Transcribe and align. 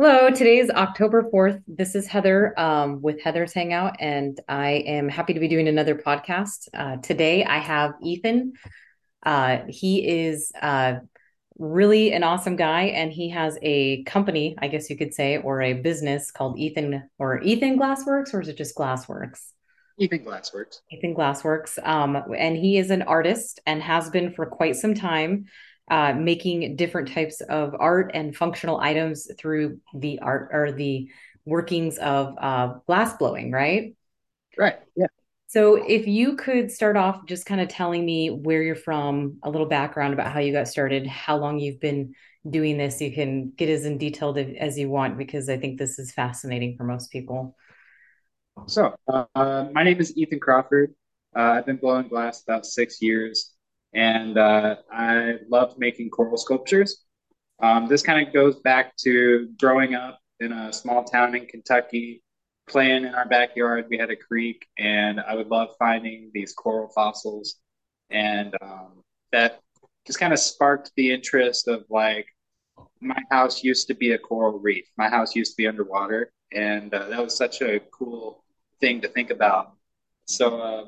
Hello, 0.00 0.30
today 0.30 0.58
is 0.58 0.70
October 0.70 1.28
4th. 1.28 1.60
This 1.66 1.96
is 1.96 2.06
Heather 2.06 2.54
um, 2.56 3.02
with 3.02 3.20
Heather's 3.20 3.52
Hangout, 3.52 3.96
and 3.98 4.40
I 4.48 4.84
am 4.86 5.08
happy 5.08 5.34
to 5.34 5.40
be 5.40 5.48
doing 5.48 5.66
another 5.66 5.96
podcast. 5.96 6.68
Uh, 6.72 6.98
today 6.98 7.44
I 7.44 7.58
have 7.58 7.94
Ethan. 8.00 8.52
Uh, 9.24 9.62
he 9.68 10.06
is 10.06 10.52
uh, 10.62 11.00
really 11.58 12.12
an 12.12 12.22
awesome 12.22 12.54
guy, 12.54 12.82
and 12.82 13.12
he 13.12 13.30
has 13.30 13.58
a 13.60 14.04
company, 14.04 14.54
I 14.58 14.68
guess 14.68 14.88
you 14.88 14.96
could 14.96 15.14
say, 15.14 15.38
or 15.38 15.62
a 15.62 15.72
business 15.72 16.30
called 16.30 16.60
Ethan 16.60 17.10
or 17.18 17.42
Ethan 17.42 17.76
Glassworks, 17.76 18.32
or 18.32 18.40
is 18.40 18.46
it 18.46 18.56
just 18.56 18.76
Glassworks? 18.76 19.50
Ethan 19.98 20.20
Glassworks. 20.24 20.78
Ethan 20.92 21.16
Glassworks. 21.16 21.76
Um, 21.84 22.22
and 22.36 22.56
he 22.56 22.78
is 22.78 22.92
an 22.92 23.02
artist 23.02 23.58
and 23.66 23.82
has 23.82 24.10
been 24.10 24.32
for 24.32 24.46
quite 24.46 24.76
some 24.76 24.94
time 24.94 25.46
uh, 25.90 26.12
making 26.12 26.76
different 26.76 27.12
types 27.12 27.40
of 27.40 27.74
art 27.78 28.10
and 28.14 28.36
functional 28.36 28.78
items 28.80 29.30
through 29.38 29.80
the 29.94 30.18
art 30.20 30.50
or 30.52 30.72
the 30.72 31.08
workings 31.44 31.98
of 31.98 32.34
uh, 32.38 32.74
glass 32.86 33.16
blowing, 33.16 33.50
right? 33.50 33.94
Right. 34.56 34.76
Yeah. 34.96 35.06
So, 35.46 35.76
if 35.76 36.06
you 36.06 36.36
could 36.36 36.70
start 36.70 36.96
off 36.96 37.24
just 37.26 37.46
kind 37.46 37.60
of 37.60 37.68
telling 37.68 38.04
me 38.04 38.28
where 38.28 38.62
you're 38.62 38.74
from, 38.74 39.38
a 39.42 39.50
little 39.50 39.66
background 39.66 40.12
about 40.12 40.30
how 40.30 40.40
you 40.40 40.52
got 40.52 40.68
started, 40.68 41.06
how 41.06 41.38
long 41.38 41.58
you've 41.58 41.80
been 41.80 42.14
doing 42.48 42.76
this, 42.76 43.00
you 43.00 43.12
can 43.12 43.50
get 43.56 43.68
as 43.68 43.86
in 43.86 43.98
detailed 43.98 44.38
as 44.38 44.78
you 44.78 44.90
want 44.90 45.16
because 45.16 45.48
I 45.48 45.56
think 45.56 45.78
this 45.78 45.98
is 45.98 46.12
fascinating 46.12 46.76
for 46.76 46.84
most 46.84 47.10
people. 47.10 47.56
So, 48.66 48.94
uh, 49.08 49.68
my 49.72 49.84
name 49.84 50.00
is 50.00 50.16
Ethan 50.16 50.40
Crawford. 50.40 50.94
Uh, 51.34 51.40
I've 51.40 51.66
been 51.66 51.76
blowing 51.76 52.08
glass 52.08 52.42
about 52.42 52.66
six 52.66 53.00
years, 53.00 53.54
and 53.94 54.36
uh, 54.36 54.76
I 54.92 55.36
loved 55.48 55.78
making 55.78 56.10
coral 56.10 56.36
sculptures. 56.36 57.04
Um, 57.60 57.86
this 57.88 58.02
kind 58.02 58.26
of 58.26 58.32
goes 58.32 58.56
back 58.60 58.96
to 58.98 59.48
growing 59.58 59.94
up 59.94 60.20
in 60.40 60.52
a 60.52 60.72
small 60.72 61.04
town 61.04 61.34
in 61.34 61.46
Kentucky, 61.46 62.22
playing 62.68 63.04
in 63.04 63.14
our 63.14 63.26
backyard. 63.26 63.86
We 63.90 63.98
had 63.98 64.10
a 64.10 64.16
creek, 64.16 64.66
and 64.78 65.20
I 65.20 65.34
would 65.34 65.48
love 65.48 65.70
finding 65.78 66.30
these 66.32 66.52
coral 66.52 66.88
fossils, 66.94 67.56
and 68.10 68.54
um, 68.62 69.02
that 69.32 69.60
just 70.06 70.18
kind 70.18 70.32
of 70.32 70.38
sparked 70.38 70.92
the 70.96 71.12
interest 71.12 71.68
of 71.68 71.84
like 71.90 72.26
my 73.00 73.18
house 73.30 73.62
used 73.62 73.88
to 73.88 73.94
be 73.94 74.12
a 74.12 74.18
coral 74.18 74.58
reef. 74.58 74.86
My 74.96 75.08
house 75.08 75.34
used 75.34 75.52
to 75.52 75.56
be 75.56 75.66
underwater, 75.66 76.32
and 76.52 76.92
uh, 76.94 77.08
that 77.08 77.22
was 77.22 77.36
such 77.36 77.60
a 77.62 77.80
cool 77.92 78.44
thing 78.80 79.00
to 79.00 79.08
think 79.08 79.30
about. 79.30 79.72
So, 80.26 80.60
uh, 80.60 80.84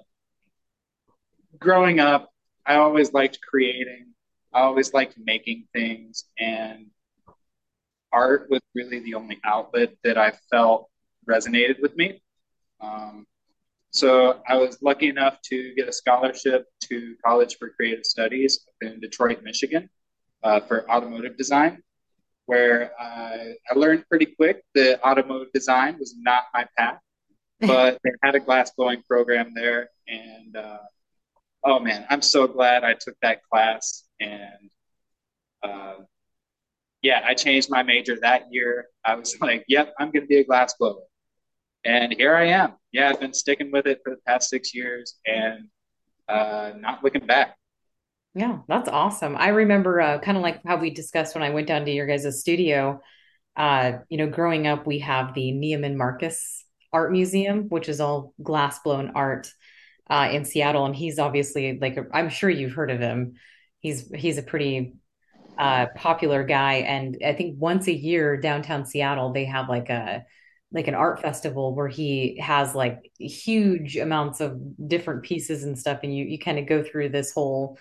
growing 1.58 1.98
up, 2.00 2.29
I 2.70 2.76
always 2.76 3.12
liked 3.12 3.40
creating. 3.40 4.06
I 4.54 4.60
always 4.60 4.94
liked 4.94 5.16
making 5.18 5.66
things, 5.72 6.26
and 6.38 6.86
art 8.12 8.46
was 8.48 8.60
really 8.76 9.00
the 9.00 9.14
only 9.14 9.40
outlet 9.44 9.94
that 10.04 10.16
I 10.16 10.32
felt 10.52 10.88
resonated 11.28 11.82
with 11.82 11.96
me. 11.96 12.22
Um, 12.80 13.26
so 13.90 14.40
I 14.48 14.56
was 14.56 14.80
lucky 14.82 15.08
enough 15.08 15.40
to 15.46 15.74
get 15.74 15.88
a 15.88 15.92
scholarship 15.92 16.66
to 16.82 17.16
College 17.26 17.56
for 17.58 17.70
Creative 17.70 18.06
Studies 18.06 18.60
in 18.80 19.00
Detroit, 19.00 19.42
Michigan, 19.42 19.90
uh, 20.44 20.60
for 20.60 20.88
automotive 20.88 21.36
design, 21.36 21.82
where 22.46 22.92
I, 23.00 23.54
I 23.68 23.74
learned 23.74 24.04
pretty 24.08 24.26
quick 24.26 24.62
that 24.76 25.02
automotive 25.02 25.52
design 25.52 25.98
was 25.98 26.14
not 26.16 26.44
my 26.54 26.66
path 26.78 27.00
but 27.60 27.98
they 28.02 28.10
had 28.22 28.34
a 28.34 28.40
glass 28.40 28.70
blowing 28.70 29.02
program 29.06 29.52
there. 29.54 29.90
And 30.08 30.56
uh, 30.56 30.78
oh 31.64 31.78
man, 31.78 32.06
I'm 32.10 32.22
so 32.22 32.46
glad 32.46 32.84
I 32.84 32.94
took 32.94 33.16
that 33.22 33.42
class. 33.44 34.04
And 34.20 34.70
uh, 35.62 35.94
yeah, 37.02 37.22
I 37.24 37.34
changed 37.34 37.70
my 37.70 37.82
major 37.82 38.18
that 38.20 38.46
year. 38.50 38.86
I 39.04 39.14
was 39.14 39.36
like, 39.40 39.64
yep, 39.68 39.94
I'm 39.98 40.10
going 40.10 40.22
to 40.22 40.28
be 40.28 40.38
a 40.38 40.44
glass 40.44 40.74
blower. 40.78 41.02
And 41.84 42.12
here 42.12 42.34
I 42.34 42.48
am. 42.48 42.74
Yeah, 42.92 43.08
I've 43.08 43.20
been 43.20 43.32
sticking 43.32 43.70
with 43.70 43.86
it 43.86 44.00
for 44.04 44.10
the 44.10 44.20
past 44.26 44.50
six 44.50 44.74
years 44.74 45.16
and 45.26 45.68
uh, 46.28 46.72
not 46.76 47.02
looking 47.02 47.26
back. 47.26 47.56
Yeah, 48.34 48.58
that's 48.68 48.88
awesome. 48.88 49.34
I 49.36 49.48
remember 49.48 50.00
uh, 50.00 50.18
kind 50.20 50.36
of 50.36 50.42
like 50.42 50.60
how 50.64 50.76
we 50.76 50.90
discussed 50.90 51.34
when 51.34 51.42
I 51.42 51.50
went 51.50 51.66
down 51.66 51.84
to 51.84 51.90
your 51.90 52.06
guys' 52.06 52.40
studio. 52.40 53.00
Uh, 53.56 53.92
you 54.08 54.18
know, 54.18 54.28
growing 54.28 54.66
up, 54.66 54.86
we 54.86 55.00
have 55.00 55.34
the 55.34 55.52
Neiman 55.52 55.96
Marcus 55.96 56.64
art 56.92 57.10
museum, 57.10 57.68
which 57.68 57.88
is 57.88 58.00
all 58.00 58.34
glass 58.42 58.78
blown 58.80 59.12
art 59.14 59.52
uh, 60.10 60.28
in 60.30 60.44
Seattle. 60.44 60.84
And 60.84 60.94
he's 60.94 61.18
obviously 61.18 61.78
like 61.80 61.98
I'm 62.12 62.28
sure 62.28 62.50
you've 62.50 62.74
heard 62.74 62.90
of 62.90 63.00
him. 63.00 63.34
He's 63.78 64.10
he's 64.14 64.36
a 64.36 64.42
pretty 64.42 64.94
uh, 65.58 65.86
popular 65.94 66.44
guy, 66.44 66.74
and 66.74 67.16
I 67.24 67.32
think 67.32 67.56
once 67.58 67.86
a 67.86 67.94
year 67.94 68.36
downtown 68.36 68.84
Seattle 68.84 69.32
they 69.32 69.46
have 69.46 69.68
like 69.68 69.88
a 69.88 70.24
like 70.72 70.86
an 70.88 70.94
art 70.94 71.20
festival 71.20 71.74
where 71.74 71.88
he 71.88 72.38
has 72.40 72.74
like 72.74 73.10
huge 73.18 73.96
amounts 73.96 74.40
of 74.40 74.60
different 74.86 75.22
pieces 75.22 75.64
and 75.64 75.78
stuff, 75.78 76.00
and 76.02 76.14
you 76.14 76.24
you 76.24 76.38
kind 76.38 76.58
of 76.58 76.66
go 76.66 76.82
through 76.82 77.10
this 77.10 77.32
whole 77.32 77.78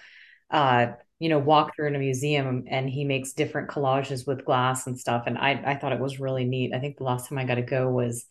uh 0.52 0.88
you 1.20 1.30
know 1.30 1.38
walk 1.40 1.76
through 1.76 1.88
in 1.88 1.96
a 1.96 2.00
museum 2.00 2.64
and 2.68 2.90
he 2.90 3.04
makes 3.04 3.34
different 3.34 3.70
collages 3.70 4.26
with 4.26 4.46
glass 4.46 4.88
and 4.88 5.00
stuff 5.00 5.26
and 5.28 5.38
i 5.38 5.52
i 5.64 5.76
thought 5.76 5.94
it 5.94 6.00
was 6.00 6.20
really 6.20 6.44
neat 6.44 6.74
i 6.74 6.80
think 6.80 6.98
the 6.98 7.04
last 7.04 7.30
time 7.30 7.38
i 7.38 7.44
got 7.44 7.56
to 7.56 7.62
go 7.62 7.88
was 7.88 8.26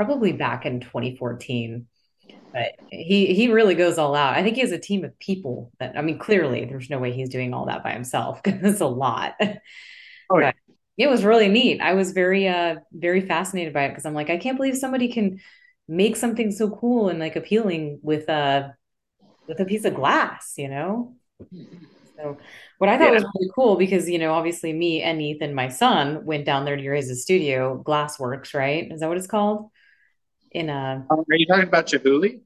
probably 0.00 0.32
back 0.32 0.64
in 0.64 0.80
2014. 0.80 1.86
But 2.52 2.72
he 2.88 3.34
he 3.34 3.48
really 3.48 3.74
goes 3.76 3.98
all 3.98 4.14
out. 4.14 4.34
I 4.36 4.42
think 4.42 4.56
he 4.56 4.62
has 4.62 4.72
a 4.72 4.78
team 4.78 5.04
of 5.04 5.18
people 5.20 5.72
that 5.78 5.96
I 5.96 6.02
mean, 6.02 6.18
clearly 6.18 6.64
there's 6.64 6.90
no 6.90 6.98
way 6.98 7.12
he's 7.12 7.28
doing 7.28 7.54
all 7.54 7.66
that 7.66 7.84
by 7.84 7.92
himself 7.92 8.42
because 8.44 8.60
it's 8.62 8.80
a 8.80 8.86
lot. 8.86 9.34
Oh, 10.30 10.38
yeah. 10.38 10.52
It 10.96 11.08
was 11.08 11.24
really 11.24 11.48
neat. 11.48 11.80
I 11.80 11.94
was 11.94 12.12
very 12.12 12.46
uh 12.48 12.76
very 12.92 13.20
fascinated 13.22 13.72
by 13.72 13.84
it 13.84 13.88
because 13.90 14.04
I'm 14.06 14.14
like, 14.14 14.30
I 14.30 14.36
can't 14.38 14.56
believe 14.56 14.76
somebody 14.76 15.08
can 15.12 15.40
make 15.88 16.16
something 16.16 16.50
so 16.52 16.70
cool 16.70 17.08
and 17.08 17.18
like 17.18 17.36
appealing 17.36 18.00
with 18.02 18.28
a 18.28 18.74
with 19.48 19.60
a 19.60 19.66
piece 19.66 19.84
of 19.86 19.94
glass, 19.94 20.54
you 20.58 20.68
know? 20.68 21.16
So 22.18 22.38
what 22.78 22.90
I 22.90 22.98
thought 22.98 23.06
Yeah. 23.06 23.10
was 23.12 23.24
really 23.34 23.50
cool 23.54 23.76
because, 23.76 24.08
you 24.08 24.18
know, 24.18 24.32
obviously 24.34 24.72
me 24.72 25.02
and 25.02 25.22
Ethan, 25.22 25.54
my 25.54 25.68
son, 25.68 26.24
went 26.24 26.44
down 26.44 26.64
there 26.64 26.76
to 26.76 26.82
your 26.82 26.94
guys' 26.94 27.22
studio, 27.22 27.82
Glassworks, 27.86 28.54
right? 28.54 28.90
Is 28.92 29.00
that 29.00 29.08
what 29.08 29.16
it's 29.18 29.26
called? 29.26 29.70
In 30.52 30.68
a 30.68 31.06
are 31.10 31.24
you 31.36 31.46
talking 31.46 31.68
about 31.68 31.86
Chihuly? 31.86 32.40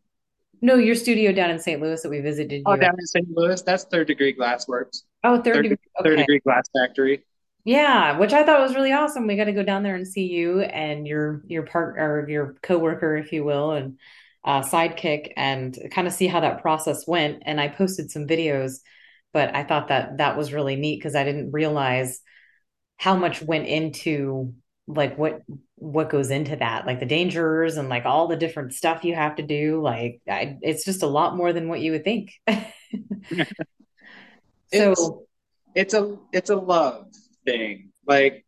no 0.60 0.76
your 0.76 0.94
studio 0.94 1.32
down 1.32 1.50
in 1.50 1.58
St. 1.58 1.80
Louis 1.80 2.02
that 2.02 2.08
we 2.08 2.20
visited 2.20 2.62
Oh, 2.66 2.74
you 2.74 2.80
down 2.80 2.94
in 2.98 3.06
St. 3.06 3.28
Louis? 3.30 3.60
That's 3.62 3.84
third 3.84 4.06
degree 4.06 4.34
glassworks. 4.34 5.02
Oh, 5.22 5.42
third 5.42 5.54
Third, 5.54 5.62
degree. 5.62 5.76
third 6.02 6.16
degree 6.18 6.40
glass 6.40 6.68
factory. 6.74 7.24
Yeah, 7.64 8.18
which 8.18 8.32
I 8.32 8.44
thought 8.44 8.60
was 8.60 8.74
really 8.74 8.92
awesome. 8.92 9.26
We 9.26 9.36
got 9.36 9.44
to 9.44 9.52
go 9.52 9.62
down 9.62 9.82
there 9.82 9.94
and 9.96 10.06
see 10.06 10.26
you 10.26 10.60
and 10.60 11.06
your 11.06 11.42
your 11.46 11.62
partner, 11.64 12.28
your 12.28 12.56
coworker, 12.62 13.16
if 13.16 13.32
you 13.32 13.42
will, 13.44 13.72
and 13.72 13.98
uh, 14.44 14.60
sidekick, 14.60 15.32
and 15.36 15.76
kind 15.90 16.06
of 16.06 16.12
see 16.12 16.26
how 16.26 16.40
that 16.40 16.60
process 16.60 17.06
went. 17.06 17.42
And 17.46 17.58
I 17.58 17.68
posted 17.68 18.10
some 18.10 18.26
videos, 18.26 18.80
but 19.32 19.54
I 19.54 19.64
thought 19.64 19.88
that 19.88 20.18
that 20.18 20.36
was 20.36 20.52
really 20.52 20.76
neat 20.76 20.98
because 20.98 21.14
I 21.14 21.24
didn't 21.24 21.52
realize 21.52 22.20
how 22.98 23.16
much 23.16 23.42
went 23.42 23.66
into 23.66 24.54
like 24.86 25.16
what 25.16 25.42
what 25.76 26.10
goes 26.10 26.30
into 26.30 26.56
that, 26.56 26.86
like 26.86 27.00
the 27.00 27.06
dangers 27.06 27.76
and 27.76 27.88
like 27.88 28.04
all 28.04 28.28
the 28.28 28.36
different 28.36 28.74
stuff 28.74 29.04
you 29.04 29.14
have 29.14 29.36
to 29.36 29.42
do. 29.42 29.80
Like 29.82 30.20
I, 30.28 30.58
it's 30.62 30.84
just 30.84 31.02
a 31.02 31.06
lot 31.06 31.36
more 31.36 31.52
than 31.52 31.68
what 31.68 31.80
you 31.80 31.92
would 31.92 32.04
think. 32.04 32.32
It's 34.72 35.00
So 35.00 35.26
it's 35.74 35.94
a 35.94 36.18
it's 36.32 36.50
a 36.50 36.56
love 36.56 37.06
thing. 37.44 37.90
Like 38.06 38.44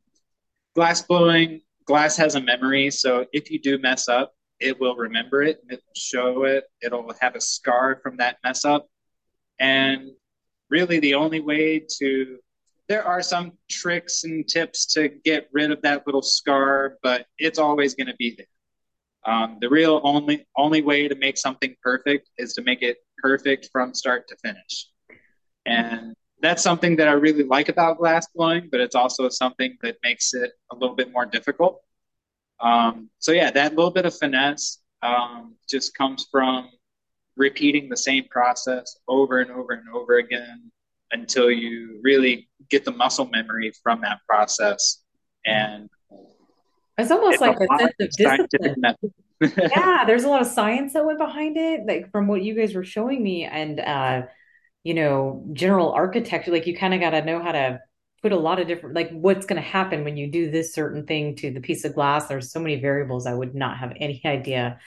glass 0.74 1.02
blowing, 1.02 1.60
glass 1.84 2.16
has 2.16 2.34
a 2.34 2.40
memory, 2.40 2.90
so 2.90 3.26
if 3.32 3.50
you 3.50 3.60
do 3.60 3.78
mess 3.78 4.08
up, 4.08 4.34
it 4.60 4.80
will 4.80 4.96
remember 4.96 5.42
it 5.42 5.58
and 5.62 5.72
it 5.72 5.82
will 5.86 5.94
show 5.94 6.44
it. 6.44 6.64
It'll 6.82 7.12
have 7.20 7.36
a 7.36 7.40
scar 7.40 8.00
from 8.02 8.16
that 8.18 8.38
mess 8.42 8.64
up. 8.64 8.88
And 9.58 10.10
really 10.68 10.98
the 10.98 11.14
only 11.14 11.40
way 11.40 11.84
to 11.98 12.38
there 12.88 13.04
are 13.04 13.22
some 13.22 13.52
tricks 13.70 14.24
and 14.24 14.46
tips 14.46 14.86
to 14.94 15.08
get 15.08 15.48
rid 15.52 15.70
of 15.70 15.82
that 15.82 16.06
little 16.06 16.22
scar, 16.22 16.98
but 17.02 17.26
it's 17.38 17.58
always 17.58 17.94
going 17.94 18.06
to 18.06 18.16
be 18.16 18.36
there. 18.36 18.46
Um, 19.26 19.58
the 19.60 19.68
real 19.68 20.00
only 20.04 20.46
only 20.56 20.82
way 20.82 21.08
to 21.08 21.16
make 21.16 21.36
something 21.36 21.74
perfect 21.82 22.30
is 22.38 22.54
to 22.54 22.62
make 22.62 22.82
it 22.82 22.98
perfect 23.18 23.70
from 23.72 23.92
start 23.92 24.28
to 24.28 24.36
finish. 24.36 24.88
And 25.66 26.14
that's 26.40 26.62
something 26.62 26.94
that 26.96 27.08
I 27.08 27.12
really 27.12 27.42
like 27.42 27.68
about 27.68 27.98
glass 27.98 28.28
blowing, 28.32 28.68
but 28.70 28.80
it's 28.80 28.94
also 28.94 29.28
something 29.28 29.76
that 29.82 29.96
makes 30.04 30.32
it 30.32 30.52
a 30.70 30.76
little 30.76 30.94
bit 30.94 31.10
more 31.10 31.26
difficult. 31.26 31.82
Um, 32.60 33.10
so 33.18 33.32
yeah, 33.32 33.50
that 33.50 33.74
little 33.74 33.90
bit 33.90 34.06
of 34.06 34.16
finesse 34.16 34.78
um, 35.02 35.56
just 35.68 35.96
comes 35.96 36.28
from 36.30 36.70
repeating 37.36 37.88
the 37.88 37.96
same 37.96 38.24
process 38.30 38.96
over 39.08 39.40
and 39.40 39.50
over 39.50 39.72
and 39.72 39.88
over 39.88 40.18
again 40.18 40.70
until 41.20 41.50
you 41.50 42.00
really 42.02 42.48
get 42.70 42.84
the 42.84 42.90
muscle 42.92 43.26
memory 43.26 43.72
from 43.82 44.00
that 44.02 44.18
process. 44.28 45.02
And 45.44 45.88
it's 46.98 47.10
almost 47.10 47.34
it's 47.34 47.40
like 47.40 47.58
a 47.58 47.64
lot 47.64 47.80
sense 47.80 47.92
of 48.00 48.40
of 48.40 48.48
discipline. 48.48 48.94
Yeah, 49.58 50.04
there's 50.06 50.24
a 50.24 50.30
lot 50.30 50.40
of 50.40 50.46
science 50.46 50.94
that 50.94 51.04
went 51.04 51.18
behind 51.18 51.58
it, 51.58 51.86
like 51.86 52.10
from 52.10 52.26
what 52.26 52.42
you 52.42 52.54
guys 52.54 52.74
were 52.74 52.84
showing 52.84 53.22
me, 53.22 53.44
and 53.44 53.78
uh, 53.78 54.22
you 54.82 54.94
know, 54.94 55.44
general 55.52 55.92
architecture. 55.92 56.50
Like 56.50 56.66
you 56.66 56.74
kind 56.74 56.94
of 56.94 57.00
got 57.00 57.10
to 57.10 57.22
know 57.22 57.42
how 57.42 57.52
to 57.52 57.80
put 58.22 58.32
a 58.32 58.38
lot 58.38 58.60
of 58.60 58.66
different 58.66 58.94
like 58.94 59.10
what's 59.10 59.44
going 59.44 59.60
to 59.60 59.68
happen 59.68 60.04
when 60.04 60.16
you 60.16 60.30
do 60.30 60.50
this 60.50 60.72
certain 60.72 61.06
thing 61.06 61.36
to 61.36 61.50
the 61.50 61.60
piece 61.60 61.84
of 61.84 61.94
glass. 61.94 62.28
There's 62.28 62.50
so 62.50 62.60
many 62.60 62.76
variables 62.76 63.26
I 63.26 63.34
would 63.34 63.54
not 63.54 63.76
have 63.76 63.92
any 64.00 64.22
idea. 64.24 64.80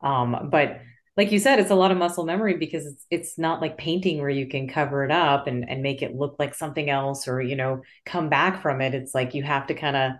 Um, 0.00 0.48
but 0.50 0.80
like 1.16 1.30
you 1.30 1.38
said, 1.38 1.60
it's 1.60 1.70
a 1.70 1.76
lot 1.76 1.92
of 1.92 1.98
muscle 1.98 2.24
memory 2.24 2.56
because 2.56 2.86
it's 2.86 3.06
it's 3.10 3.38
not 3.38 3.60
like 3.60 3.78
painting 3.78 4.20
where 4.20 4.30
you 4.30 4.48
can 4.48 4.68
cover 4.68 5.04
it 5.04 5.10
up 5.12 5.46
and 5.46 5.68
and 5.68 5.82
make 5.82 6.02
it 6.02 6.14
look 6.14 6.36
like 6.38 6.54
something 6.54 6.90
else 6.90 7.28
or 7.28 7.40
you 7.40 7.56
know 7.56 7.82
come 8.04 8.28
back 8.28 8.62
from 8.62 8.80
it. 8.80 8.94
It's 8.94 9.14
like 9.14 9.34
you 9.34 9.42
have 9.44 9.68
to 9.68 9.74
kind 9.74 9.96
of 9.96 10.12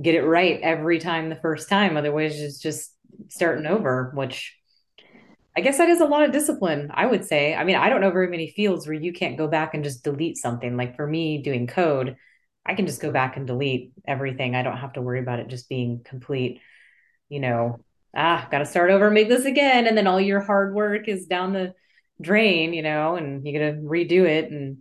get 0.00 0.14
it 0.14 0.22
right 0.22 0.60
every 0.62 0.98
time 0.98 1.28
the 1.28 1.36
first 1.36 1.68
time, 1.68 1.96
otherwise 1.96 2.40
it's 2.40 2.58
just 2.58 2.94
starting 3.28 3.66
over, 3.66 4.12
which 4.14 4.56
I 5.56 5.60
guess 5.60 5.78
that 5.78 5.90
is 5.90 6.00
a 6.00 6.06
lot 6.06 6.22
of 6.22 6.32
discipline, 6.32 6.90
I 6.94 7.06
would 7.06 7.24
say. 7.26 7.54
I 7.54 7.64
mean, 7.64 7.76
I 7.76 7.90
don't 7.90 8.00
know 8.00 8.10
very 8.10 8.28
many 8.28 8.50
fields 8.50 8.86
where 8.86 8.94
you 8.94 9.12
can't 9.12 9.36
go 9.36 9.48
back 9.48 9.74
and 9.74 9.84
just 9.84 10.02
delete 10.02 10.38
something. 10.38 10.76
Like 10.76 10.96
for 10.96 11.06
me 11.06 11.42
doing 11.42 11.66
code, 11.66 12.16
I 12.64 12.74
can 12.74 12.86
just 12.86 13.02
go 13.02 13.10
back 13.10 13.36
and 13.36 13.46
delete 13.46 13.92
everything. 14.06 14.54
I 14.54 14.62
don't 14.62 14.78
have 14.78 14.94
to 14.94 15.02
worry 15.02 15.20
about 15.20 15.40
it 15.40 15.48
just 15.48 15.68
being 15.68 16.00
complete, 16.04 16.60
you 17.28 17.40
know, 17.40 17.84
ah, 18.16 18.46
got 18.50 18.58
to 18.58 18.66
start 18.66 18.90
over, 18.90 19.06
and 19.06 19.14
make 19.14 19.28
this 19.28 19.44
again. 19.44 19.86
And 19.86 19.96
then 19.96 20.06
all 20.06 20.20
your 20.20 20.40
hard 20.40 20.74
work 20.74 21.08
is 21.08 21.26
down 21.26 21.52
the 21.52 21.74
drain, 22.20 22.72
you 22.72 22.82
know, 22.82 23.16
and 23.16 23.46
you 23.46 23.58
got 23.58 23.66
to 23.66 23.72
redo 23.72 24.24
it. 24.24 24.50
And 24.50 24.78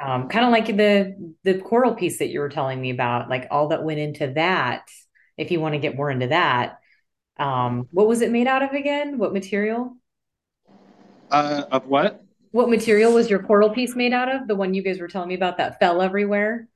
um, 0.00 0.28
kind 0.28 0.44
of 0.44 0.50
like 0.50 0.66
the 0.66 1.34
the 1.44 1.58
coral 1.58 1.94
piece 1.94 2.18
that 2.18 2.28
you 2.28 2.40
were 2.40 2.48
telling 2.48 2.80
me 2.80 2.90
about, 2.90 3.28
like 3.28 3.46
all 3.50 3.68
that 3.68 3.84
went 3.84 4.00
into 4.00 4.32
that. 4.34 4.88
If 5.38 5.50
you 5.50 5.60
want 5.60 5.74
to 5.74 5.80
get 5.80 5.96
more 5.96 6.10
into 6.10 6.26
that, 6.28 6.78
um, 7.38 7.88
what 7.90 8.06
was 8.06 8.20
it 8.20 8.30
made 8.30 8.46
out 8.46 8.62
of 8.62 8.72
again? 8.72 9.18
What 9.18 9.32
material? 9.32 9.96
Uh, 11.30 11.64
of 11.70 11.86
what? 11.86 12.22
What 12.50 12.68
material 12.68 13.14
was 13.14 13.30
your 13.30 13.42
coral 13.42 13.70
piece 13.70 13.96
made 13.96 14.12
out 14.12 14.28
of? 14.30 14.46
The 14.46 14.54
one 14.54 14.74
you 14.74 14.82
guys 14.82 15.00
were 15.00 15.08
telling 15.08 15.28
me 15.28 15.34
about 15.34 15.56
that 15.56 15.80
fell 15.80 16.02
everywhere? 16.02 16.68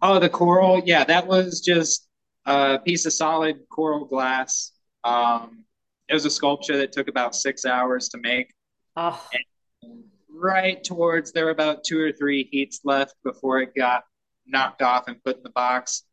Oh, 0.00 0.20
the 0.20 0.28
coral. 0.28 0.82
Yeah, 0.84 1.02
that 1.04 1.26
was 1.26 1.60
just 1.60 2.06
a 2.46 2.78
piece 2.78 3.06
of 3.06 3.12
solid 3.12 3.68
coral 3.68 4.04
glass. 4.04 4.70
Um, 5.04 5.64
it 6.08 6.14
was 6.14 6.24
a 6.24 6.30
sculpture 6.30 6.76
that 6.78 6.92
took 6.92 7.08
about 7.08 7.34
six 7.34 7.64
hours 7.64 8.08
to 8.10 8.18
make. 8.18 8.52
Oh, 8.96 9.20
And 9.32 10.04
right 10.28 10.82
towards 10.82 11.32
there 11.32 11.46
were 11.46 11.50
about 11.50 11.84
two 11.84 12.00
or 12.00 12.12
three 12.12 12.48
heats 12.50 12.80
left 12.84 13.14
before 13.24 13.60
it 13.60 13.74
got 13.76 14.04
knocked 14.46 14.82
off 14.82 15.04
and 15.08 15.22
put 15.24 15.36
in 15.36 15.42
the 15.42 15.50
box. 15.50 16.04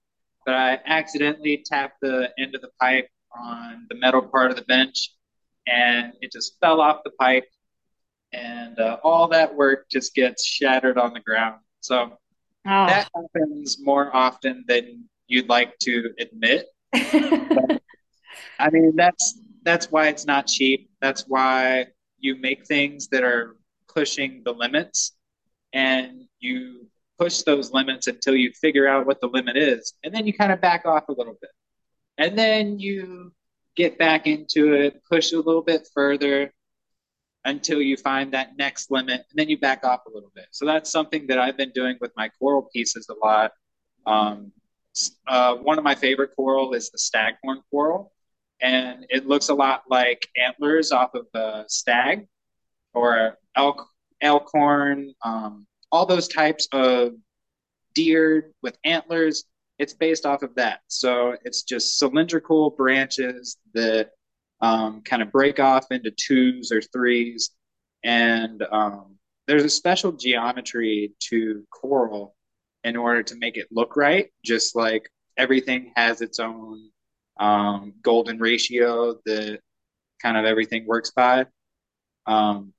But 0.46 0.56
I 0.56 0.80
accidentally 0.86 1.64
tapped 1.66 1.98
the 2.02 2.30
end 2.40 2.56
of 2.56 2.62
the 2.62 2.72
pipe 2.80 3.08
on 3.36 3.86
the 3.90 3.96
metal 3.96 4.22
part 4.22 4.52
of 4.52 4.58
the 4.58 4.64
bench, 4.64 5.14
and 5.68 6.14
it 6.22 6.32
just 6.32 6.58
fell 6.60 6.82
off 6.82 7.04
the 7.04 7.12
pipe, 7.12 7.46
and 8.34 8.80
uh, 8.80 8.98
all 9.04 9.28
that 9.30 9.56
work 9.56 9.88
just 9.90 10.16
gets 10.16 10.46
shattered 10.46 10.98
on 10.98 11.14
the 11.14 11.20
ground. 11.20 11.60
So 11.82 12.18
oh. 12.66 12.86
that 12.88 13.10
happens 13.16 13.78
more 13.82 14.16
often 14.16 14.66
than 14.68 15.06
you'd 15.28 15.50
like 15.50 15.78
to 15.80 16.10
admit. 16.20 16.68
But, 16.92 17.81
I 18.62 18.70
mean, 18.70 18.96
that's 18.96 19.40
that's 19.64 19.92
why 19.92 20.08
it's 20.08 20.26
not 20.26 20.48
cheap. 20.48 20.90
That's 21.02 21.26
why 21.28 21.88
you 22.20 22.36
make 22.36 22.66
things 22.66 23.08
that 23.10 23.24
are 23.24 23.58
pushing 23.88 24.42
the 24.46 24.54
limits, 24.54 25.14
and 25.74 26.26
you 26.40 26.88
push 27.20 27.42
those 27.42 27.72
limits 27.72 28.08
until 28.08 28.36
you 28.36 28.52
figure 28.54 28.88
out 28.88 29.06
what 29.06 29.20
the 29.22 29.28
limit 29.28 29.58
is, 29.58 29.94
and 30.04 30.14
then 30.14 30.26
you 30.26 30.34
kind 30.34 30.52
of 30.52 30.62
back 30.62 30.86
off 30.86 31.08
a 31.10 31.12
little 31.12 31.38
bit, 31.42 31.52
and 32.18 32.38
then 32.38 32.80
you 32.80 33.34
get 33.76 33.98
back 33.98 34.28
into 34.28 34.74
it, 34.74 35.02
push 35.10 35.32
a 35.32 35.38
little 35.38 35.62
bit 35.62 35.88
further 35.94 36.52
until 37.46 37.82
you 37.82 37.98
find 37.98 38.34
that 38.34 38.58
next 38.58 38.92
limit, 38.92 39.26
and 39.30 39.36
then 39.36 39.50
you 39.50 39.58
back 39.58 39.84
off 39.84 40.02
a 40.08 40.10
little 40.14 40.32
bit. 40.36 40.46
So 40.52 40.66
that's 40.66 40.92
something 40.92 41.28
that 41.28 41.40
I've 41.40 41.58
been 41.58 41.72
doing 41.72 41.98
with 42.00 42.12
my 42.16 42.30
coral 42.38 42.70
pieces 42.74 43.10
a 43.10 43.16
lot. 43.26 43.52
Um, 44.06 44.52
uh, 45.28 45.56
one 45.56 45.78
of 45.78 45.84
my 45.84 45.96
favorite 45.96 46.32
coral 46.36 46.74
is 46.74 46.92
the 46.92 46.98
staghorn 46.98 47.62
coral, 47.72 48.12
and 48.62 49.06
it 49.10 49.28
looks 49.28 49.50
a 49.50 49.54
lot 49.54 49.84
like 49.90 50.28
antlers 50.38 50.92
off 50.92 51.12
of 51.16 51.26
a 51.34 51.66
stag 51.68 52.28
or 52.94 53.38
elk, 53.56 53.88
elkhorn, 54.22 55.14
um, 55.24 55.66
all 55.92 56.06
those 56.06 56.28
types 56.28 56.68
of 56.72 57.14
deer 57.94 58.52
with 58.62 58.78
antlers. 58.86 59.46
It's 59.80 59.94
based 59.94 60.26
off 60.26 60.44
of 60.44 60.54
that. 60.56 60.82
So 60.88 61.36
it's 61.44 61.64
just 61.64 61.98
cylindrical 61.98 62.70
branches 62.70 63.58
that 63.74 64.12
um, 64.62 65.02
kind 65.02 65.24
of 65.24 65.32
break 65.32 65.60
off 65.60 65.88
into 65.90 66.12
twos 66.12 66.72
or 66.72 66.82
threes. 66.82 67.50
And 68.04 68.64
um, 68.72 69.18
there's 69.48 69.64
a 69.64 69.70
special 69.70 70.12
geometry 70.12 71.14
to 71.30 71.66
coral 71.72 72.36
in 72.84 72.96
order 72.96 73.24
to 73.24 73.36
make 73.36 73.58
it 73.58 73.68
look 73.72 73.96
right, 73.96 74.30
just 74.46 74.76
like 74.76 75.10
everything 75.38 75.92
has 75.96 76.22
its 76.22 76.40
own 76.40 76.91
um, 77.42 77.94
golden 78.04 78.40
ratio 78.40 79.16
that 79.26 79.60
kind 80.22 80.38
of 80.38 80.46
everything 80.46 80.86
works 80.86 81.12
by. 81.12 81.48
Um, 82.28 82.72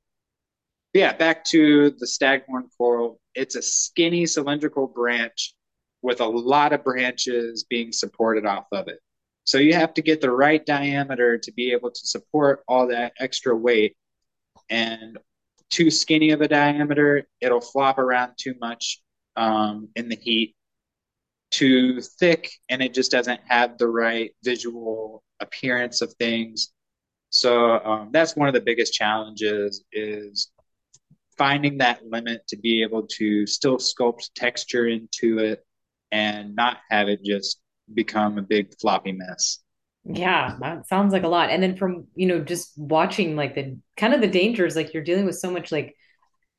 yeah, 0.94 1.12
back 1.12 1.44
to 1.46 1.90
the 1.98 2.06
staghorn 2.06 2.68
coral. 2.78 3.20
It's 3.34 3.56
a 3.56 3.62
skinny 3.62 4.24
cylindrical 4.24 4.86
branch 4.86 5.54
with 6.00 6.20
a 6.20 6.26
lot 6.26 6.72
of 6.72 6.84
branches 6.84 7.64
being 7.68 7.92
supported 7.92 8.46
off 8.46 8.66
of 8.72 8.88
it. 8.88 9.00
So 9.44 9.58
you 9.58 9.74
have 9.74 9.94
to 9.94 10.02
get 10.02 10.20
the 10.20 10.30
right 10.30 10.64
diameter 10.64 11.38
to 11.38 11.52
be 11.52 11.72
able 11.72 11.90
to 11.90 12.06
support 12.06 12.62
all 12.68 12.86
that 12.88 13.12
extra 13.18 13.56
weight. 13.56 13.96
And 14.70 15.18
too 15.70 15.90
skinny 15.90 16.30
of 16.30 16.40
a 16.40 16.48
diameter, 16.48 17.26
it'll 17.40 17.60
flop 17.60 17.98
around 17.98 18.34
too 18.36 18.54
much 18.60 19.02
um, 19.36 19.88
in 19.96 20.08
the 20.08 20.16
heat. 20.16 20.54
Too 21.52 22.00
thick, 22.00 22.50
and 22.68 22.82
it 22.82 22.94
just 22.94 23.12
doesn't 23.12 23.40
have 23.46 23.78
the 23.78 23.86
right 23.86 24.32
visual 24.42 25.22
appearance 25.38 26.02
of 26.02 26.12
things. 26.14 26.72
So 27.30 27.78
um, 27.84 28.10
that's 28.12 28.34
one 28.34 28.48
of 28.48 28.54
the 28.54 28.60
biggest 28.60 28.94
challenges 28.94 29.84
is 29.92 30.50
finding 31.38 31.78
that 31.78 32.04
limit 32.06 32.46
to 32.48 32.56
be 32.56 32.82
able 32.82 33.06
to 33.18 33.46
still 33.46 33.76
sculpt 33.76 34.30
texture 34.34 34.86
into 34.86 35.38
it 35.38 35.64
and 36.10 36.54
not 36.54 36.78
have 36.90 37.08
it 37.08 37.24
just 37.24 37.60
become 37.94 38.38
a 38.38 38.42
big 38.42 38.74
floppy 38.80 39.12
mess. 39.12 39.58
Yeah, 40.04 40.56
that 40.60 40.88
sounds 40.88 41.12
like 41.12 41.22
a 41.22 41.28
lot. 41.28 41.50
And 41.50 41.62
then 41.62 41.76
from, 41.76 42.06
you 42.14 42.26
know, 42.26 42.40
just 42.40 42.72
watching 42.76 43.36
like 43.36 43.54
the 43.54 43.78
kind 43.96 44.14
of 44.14 44.20
the 44.20 44.26
dangers, 44.26 44.74
like 44.74 44.92
you're 44.92 45.04
dealing 45.04 45.26
with 45.26 45.38
so 45.38 45.50
much 45.50 45.70
like 45.70 45.94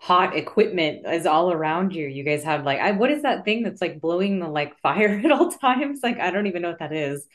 hot 0.03 0.35
equipment 0.35 1.07
is 1.07 1.25
all 1.25 1.49
around 1.49 1.95
you. 1.95 2.05
You 2.07 2.25
guys 2.25 2.43
have 2.43 2.65
like, 2.65 2.81
I, 2.81 2.91
what 2.91 3.09
is 3.09 3.21
that 3.21 3.45
thing 3.45 3.63
that's 3.63 3.79
like 3.79 4.01
blowing 4.01 4.39
the 4.39 4.49
like 4.49 4.77
fire 4.79 5.21
at 5.23 5.31
all 5.31 5.49
times? 5.49 6.01
Like, 6.03 6.19
I 6.19 6.29
don't 6.29 6.45
even 6.45 6.61
know 6.61 6.71
what 6.71 6.79
that 6.79 6.91
is. 6.91 7.25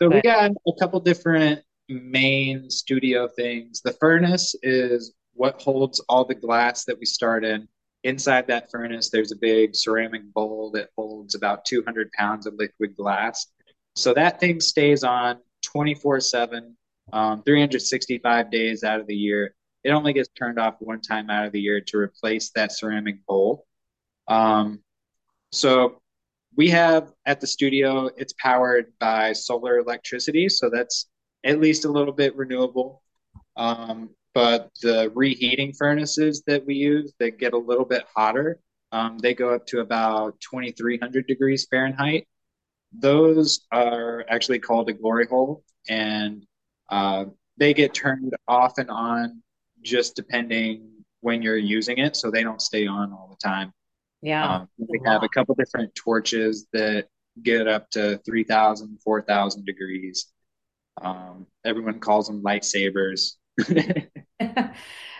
So 0.00 0.08
we 0.08 0.22
got 0.22 0.52
a 0.52 0.72
couple 0.78 1.00
different 1.00 1.62
main 1.88 2.70
studio 2.70 3.28
things. 3.36 3.80
The 3.80 3.94
furnace 3.94 4.54
is 4.62 5.12
what 5.32 5.60
holds 5.60 5.98
all 6.08 6.24
the 6.24 6.36
glass 6.36 6.84
that 6.84 6.96
we 7.00 7.04
start 7.04 7.44
in. 7.44 7.66
Inside 8.04 8.46
that 8.46 8.70
furnace, 8.70 9.10
there's 9.10 9.32
a 9.32 9.36
big 9.36 9.74
ceramic 9.74 10.22
bowl 10.32 10.70
that 10.74 10.90
holds 10.96 11.34
about 11.34 11.64
200 11.64 12.12
pounds 12.12 12.46
of 12.46 12.54
liquid 12.54 12.94
glass. 12.96 13.48
So 13.96 14.14
that 14.14 14.38
thing 14.38 14.60
stays 14.60 15.02
on 15.02 15.38
24 15.64 16.20
7, 16.20 16.76
um, 17.12 17.42
365 17.42 18.52
days 18.52 18.84
out 18.84 19.00
of 19.00 19.08
the 19.08 19.16
year. 19.16 19.56
It 19.84 19.90
only 19.90 20.14
gets 20.14 20.30
turned 20.30 20.58
off 20.58 20.76
one 20.80 21.00
time 21.00 21.30
out 21.30 21.46
of 21.46 21.52
the 21.52 21.60
year 21.60 21.80
to 21.80 21.98
replace 21.98 22.50
that 22.54 22.72
ceramic 22.72 23.24
bowl. 23.26 23.66
Um, 24.28 24.80
so 25.52 26.00
we 26.56 26.70
have 26.70 27.12
at 27.26 27.40
the 27.40 27.46
studio, 27.46 28.08
it's 28.16 28.32
powered 28.34 28.92
by 28.98 29.32
solar 29.34 29.78
electricity. 29.78 30.48
So 30.48 30.70
that's 30.70 31.06
at 31.44 31.60
least 31.60 31.84
a 31.84 31.90
little 31.90 32.12
bit 32.12 32.34
renewable. 32.34 33.02
Um, 33.56 34.10
but 34.34 34.70
the 34.82 35.12
reheating 35.14 35.72
furnaces 35.72 36.42
that 36.46 36.66
we 36.66 36.74
use 36.74 37.12
that 37.20 37.38
get 37.38 37.52
a 37.52 37.58
little 37.58 37.84
bit 37.84 38.04
hotter, 38.14 38.58
um, 38.90 39.18
they 39.18 39.34
go 39.34 39.54
up 39.54 39.66
to 39.66 39.80
about 39.80 40.40
2300 40.40 41.26
degrees 41.26 41.66
Fahrenheit. 41.70 42.26
Those 42.92 43.66
are 43.70 44.24
actually 44.28 44.60
called 44.60 44.88
a 44.88 44.92
glory 44.92 45.26
hole, 45.26 45.64
and 45.88 46.44
uh, 46.90 47.26
they 47.56 47.74
get 47.74 47.94
turned 47.94 48.34
off 48.48 48.78
and 48.78 48.90
on 48.90 49.42
just 49.84 50.16
depending 50.16 50.90
when 51.22 51.42
you're 51.42 51.58
using 51.58 51.98
it, 51.98 52.16
so 52.16 52.30
they 52.30 52.44
don't 52.44 52.62
stay 52.62 52.86
on 52.88 53.12
all 53.12 53.28
the 53.30 53.48
time. 53.48 53.72
yeah, 54.22 54.54
Um, 54.54 54.68
we 54.78 55.00
have 55.06 55.22
a 55.24 55.28
couple 55.30 55.54
different 55.56 55.94
torches 55.94 56.66
that 56.72 57.08
get 57.42 57.68
up 57.68 57.90
to 57.90 58.18
3,000, 58.26 58.98
4,000 59.04 59.66
degrees. 59.66 60.28
Um, 61.02 61.46
everyone 61.64 62.00
calls 62.00 62.28
them 62.28 62.42
lightsabers. 62.42 63.34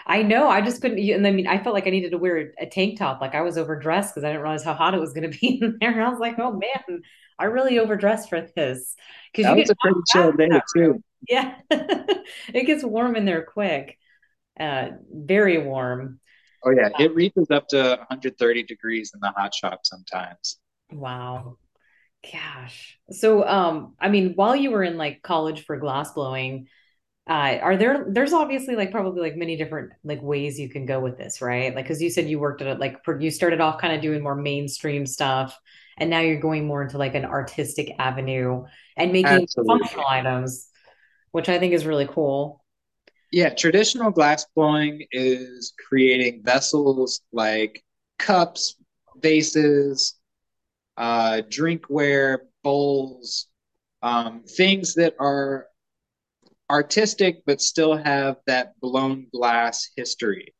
I 0.06 0.23
know. 0.23 0.49
I 0.49 0.61
just 0.61 0.83
couldn't. 0.83 0.99
And 0.99 1.26
I 1.26 1.30
mean, 1.30 1.47
I 1.47 1.62
felt 1.62 1.75
like 1.75 1.87
I 1.87 1.90
needed 1.90 2.11
to 2.11 2.18
wear 2.18 2.52
a, 2.59 2.66
tank 2.66 2.99
top. 2.99 3.21
Like 3.21 3.35
I 3.35 3.40
was 3.40 3.56
overdressed 3.56 4.14
because 4.14 4.25
I 4.25 4.28
didn't 4.28 4.42
realize 4.42 4.64
how 4.64 4.75
hot 4.75 4.94
it 4.94 5.00
was 5.00 5.12
going 5.12 5.30
to 5.30 5.38
be 5.38 5.59
in 5.62 5.78
there. 5.80 5.92
And 5.92 6.02
I 6.02 6.09
was 6.11 6.18
like, 6.18 6.38
oh 6.38 6.52
man, 6.52 7.02
I 7.38 7.44
really 7.44 7.78
overdressed 7.78 8.28
for 8.28 8.40
this 8.54 8.94
because 9.33 9.49
you 9.49 9.54
That 9.54 9.56
get 9.56 9.68
was 9.68 9.71
a 9.71 9.75
pretty 9.76 10.00
chill 10.12 10.33
day 10.33 10.61
too. 10.75 11.02
Yeah, 11.28 11.56
it 11.71 12.66
gets 12.66 12.85
warm 12.85 13.16
in 13.16 13.25
there 13.25 13.44
quick. 13.44 13.99
Uh, 14.59 14.91
very 15.11 15.59
warm. 15.59 16.21
Oh 16.65 16.71
yeah, 16.71 16.89
it 16.99 17.15
reaches 17.15 17.51
up 17.51 17.69
to 17.69 17.97
130 17.99 18.63
degrees 18.63 19.13
in 19.15 19.21
the 19.21 19.31
hot 19.31 19.55
shop 19.55 19.81
sometimes. 19.85 20.59
Wow. 20.91 21.59
Gosh. 22.33 22.99
So, 23.11 23.47
um, 23.47 23.95
I 24.01 24.09
mean, 24.09 24.33
while 24.35 24.57
you 24.57 24.71
were 24.71 24.83
in 24.83 24.97
like 24.97 25.23
college 25.23 25.65
for 25.65 25.77
glass 25.77 26.13
blowing, 26.13 26.69
uh, 27.29 27.59
are 27.61 27.77
there, 27.77 28.07
there's 28.09 28.33
obviously 28.33 28.77
like 28.77 28.91
probably 28.91 29.21
like 29.21 29.37
many 29.37 29.57
different 29.57 29.93
like 30.05 30.23
ways 30.23 30.59
you 30.59 30.71
can 30.71 30.87
go 30.87 31.01
with 31.01 31.19
this, 31.19 31.43
right? 31.43 31.75
Like, 31.75 31.87
cause 31.87 32.01
you 32.01 32.11
said 32.11 32.29
you 32.29 32.39
worked 32.39 32.63
at 32.63 32.69
it, 32.69 32.79
like 32.79 32.99
you 33.21 33.31
started 33.31 33.61
off 33.61 33.79
kind 33.79 33.95
of 33.95 34.01
doing 34.01 34.23
more 34.23 34.37
mainstream 34.37 35.05
stuff 35.05 35.59
and 35.97 36.11
now 36.11 36.21
you're 36.21 36.41
going 36.41 36.67
more 36.67 36.83
into 36.83 36.99
like 36.99 37.15
an 37.15 37.25
artistic 37.25 37.93
avenue 37.99 38.65
and 38.97 39.13
making 39.13 39.47
functional 39.67 40.07
items, 40.07 40.69
which 41.33 41.49
I 41.49 41.59
think 41.59 41.73
is 41.73 41.87
really 41.87 42.07
cool. 42.07 42.63
Yeah, 43.35 43.49
traditional 43.53 44.12
glass 44.12 44.47
blowing 44.55 45.07
is 45.11 45.73
creating 45.88 46.45
vessels 46.45 47.21
like 47.33 47.83
cups, 48.17 48.76
vases, 49.17 50.14
uh, 50.97 51.43
drinkware, 51.49 52.38
bowls, 52.62 53.49
um, 54.03 54.45
things 54.45 54.95
that 54.95 55.14
are 55.21 55.67
artistic 56.71 57.43
but 57.47 57.61
still 57.61 57.97
have 57.97 58.37
that 58.47 58.79
blown 58.81 59.26
glass 59.33 59.91
history. 59.97 60.55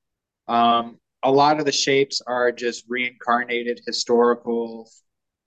Um, 0.49 0.99
a 1.25 1.31
lot 1.31 1.59
of 1.61 1.67
the 1.67 1.73
shapes 1.73 2.23
are 2.27 2.53
just 2.53 2.85
reincarnated 2.89 3.81
historical 3.87 4.91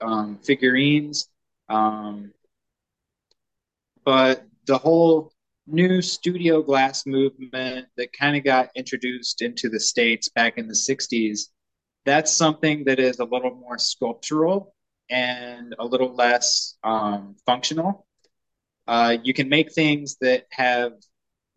um, 0.00 0.38
figurines. 0.44 1.28
Um, 1.68 2.32
but 4.04 4.46
the 4.66 4.78
whole 4.78 5.32
new 5.70 6.00
studio 6.00 6.62
glass 6.62 7.06
movement 7.06 7.86
that 7.96 8.12
kind 8.12 8.36
of 8.36 8.44
got 8.44 8.70
introduced 8.74 9.42
into 9.42 9.68
the 9.68 9.80
States 9.80 10.28
back 10.28 10.58
in 10.58 10.66
the 10.66 10.74
60s, 10.74 11.48
that's 12.04 12.34
something 12.34 12.84
that 12.84 12.98
is 12.98 13.18
a 13.18 13.24
little 13.24 13.54
more 13.54 13.78
sculptural 13.78 14.74
and 15.10 15.74
a 15.78 15.84
little 15.84 16.14
less 16.14 16.76
um, 16.84 17.36
functional. 17.44 18.06
Uh, 18.86 19.18
you 19.22 19.34
can 19.34 19.48
make 19.48 19.72
things 19.72 20.16
that 20.20 20.46
have 20.50 20.92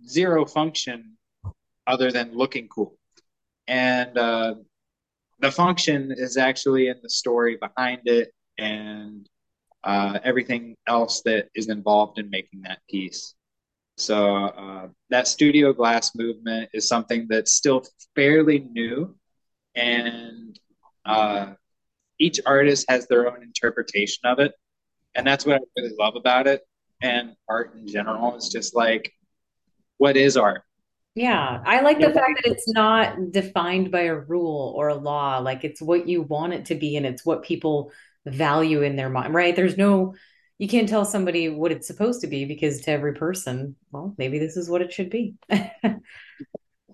zero 0.06 0.46
function 0.46 1.18
other 1.88 2.12
than 2.12 2.36
looking 2.36 2.68
cool. 2.68 2.98
And 3.68 4.18
uh, 4.18 4.56
the 5.40 5.52
function 5.52 6.14
is 6.16 6.38
actually 6.38 6.88
in 6.88 6.98
the 7.02 7.10
story 7.10 7.58
behind 7.58 8.02
it 8.06 8.34
and 8.58 9.28
uh, 9.84 10.20
everything 10.24 10.76
else 10.88 11.22
that 11.24 11.48
is 11.56 11.70
involved 11.70 12.20
in 12.20 12.30
making 12.30 12.62
that 12.64 12.80
piece. 12.90 13.36
So 13.98 14.46
uh, 14.46 14.88
that 15.10 15.28
studio 15.28 15.74
glass 15.74 16.16
movement 16.16 16.70
is 16.74 16.88
something 16.88 17.28
that's 17.30 17.54
still 17.54 17.84
fairly 18.16 18.60
new, 18.72 19.16
and 19.76 20.58
uh, 21.06 21.54
each 22.20 22.40
artist 22.46 22.86
has 22.90 23.08
their 23.08 23.28
own 23.32 23.44
interpretation 23.44 24.22
of 24.26 24.40
it, 24.40 24.54
and 25.16 25.26
that's 25.26 25.46
what 25.46 25.56
I 25.58 25.60
really 25.78 25.96
love 26.00 26.16
about 26.16 26.48
it. 26.48 26.62
And 27.02 27.36
art 27.48 27.76
in 27.76 27.88
general 27.88 28.36
is 28.38 28.50
just 28.50 28.76
like, 28.76 29.12
what 29.98 30.18
is 30.18 30.38
art? 30.38 30.64
Yeah, 31.14 31.62
I 31.66 31.82
like 31.82 32.00
the 32.00 32.14
fact 32.14 32.42
that 32.42 32.52
it's 32.52 32.70
not 32.70 33.32
defined 33.32 33.92
by 33.92 34.02
a 34.04 34.16
rule 34.16 34.74
or 34.78 34.88
a 34.88 34.96
law. 34.96 35.40
Like 35.40 35.64
it's 35.66 35.82
what 35.82 36.08
you 36.08 36.22
want 36.22 36.54
it 36.54 36.66
to 36.68 36.76
be 36.76 36.96
and 36.96 37.06
it's 37.06 37.26
what 37.26 37.44
people 37.44 37.92
value 38.26 38.82
in 38.82 38.96
their 38.96 39.10
mind, 39.10 39.34
right? 39.34 39.54
There's 39.56 39.78
no, 39.78 40.16
you 40.62 40.68
can't 40.68 40.88
tell 40.88 41.06
somebody 41.06 41.50
what 41.50 41.72
it's 41.72 41.88
supposed 41.88 42.22
to 42.22 42.28
be 42.28 42.46
because 42.46 42.82
to 42.82 42.92
every 42.92 43.16
person, 43.16 43.76
well, 43.92 44.14
maybe 44.20 44.38
this 44.38 44.56
is 44.56 44.70
what 44.70 44.84
it 44.84 44.94
should 44.94 45.10
be. 45.10 45.36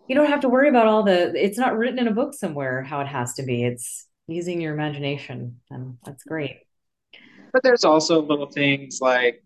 You 0.09 0.15
don't 0.15 0.29
have 0.29 0.39
to 0.39 0.47
worry 0.47 0.69
about 0.69 0.87
all 0.87 1.03
the, 1.03 1.33
it's 1.35 1.57
not 1.57 1.77
written 1.77 1.99
in 1.99 2.07
a 2.07 2.13
book 2.13 2.33
somewhere 2.33 2.81
how 2.81 3.01
it 3.01 3.07
has 3.07 3.33
to 3.33 3.43
be. 3.43 3.65
It's 3.65 4.07
using 4.25 4.61
your 4.61 4.73
imagination, 4.73 5.59
and 5.69 5.97
that's 6.05 6.23
great. 6.23 6.59
But 7.51 7.61
there's 7.61 7.83
also 7.83 8.21
little 8.21 8.49
things 8.49 8.99
like 9.01 9.43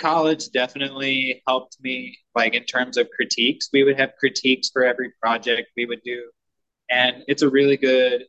college 0.00 0.48
definitely 0.50 1.40
helped 1.46 1.76
me 1.80 2.18
like 2.34 2.54
in 2.54 2.64
terms 2.64 2.96
of 2.96 3.08
critiques 3.14 3.68
we 3.72 3.84
would 3.84 3.96
have 3.98 4.10
critiques 4.18 4.70
for 4.70 4.84
every 4.84 5.12
project 5.20 5.68
we 5.76 5.86
would 5.86 6.00
do 6.04 6.30
and 6.88 7.24
it's 7.26 7.42
a 7.42 7.48
really 7.48 7.76
good 7.76 8.22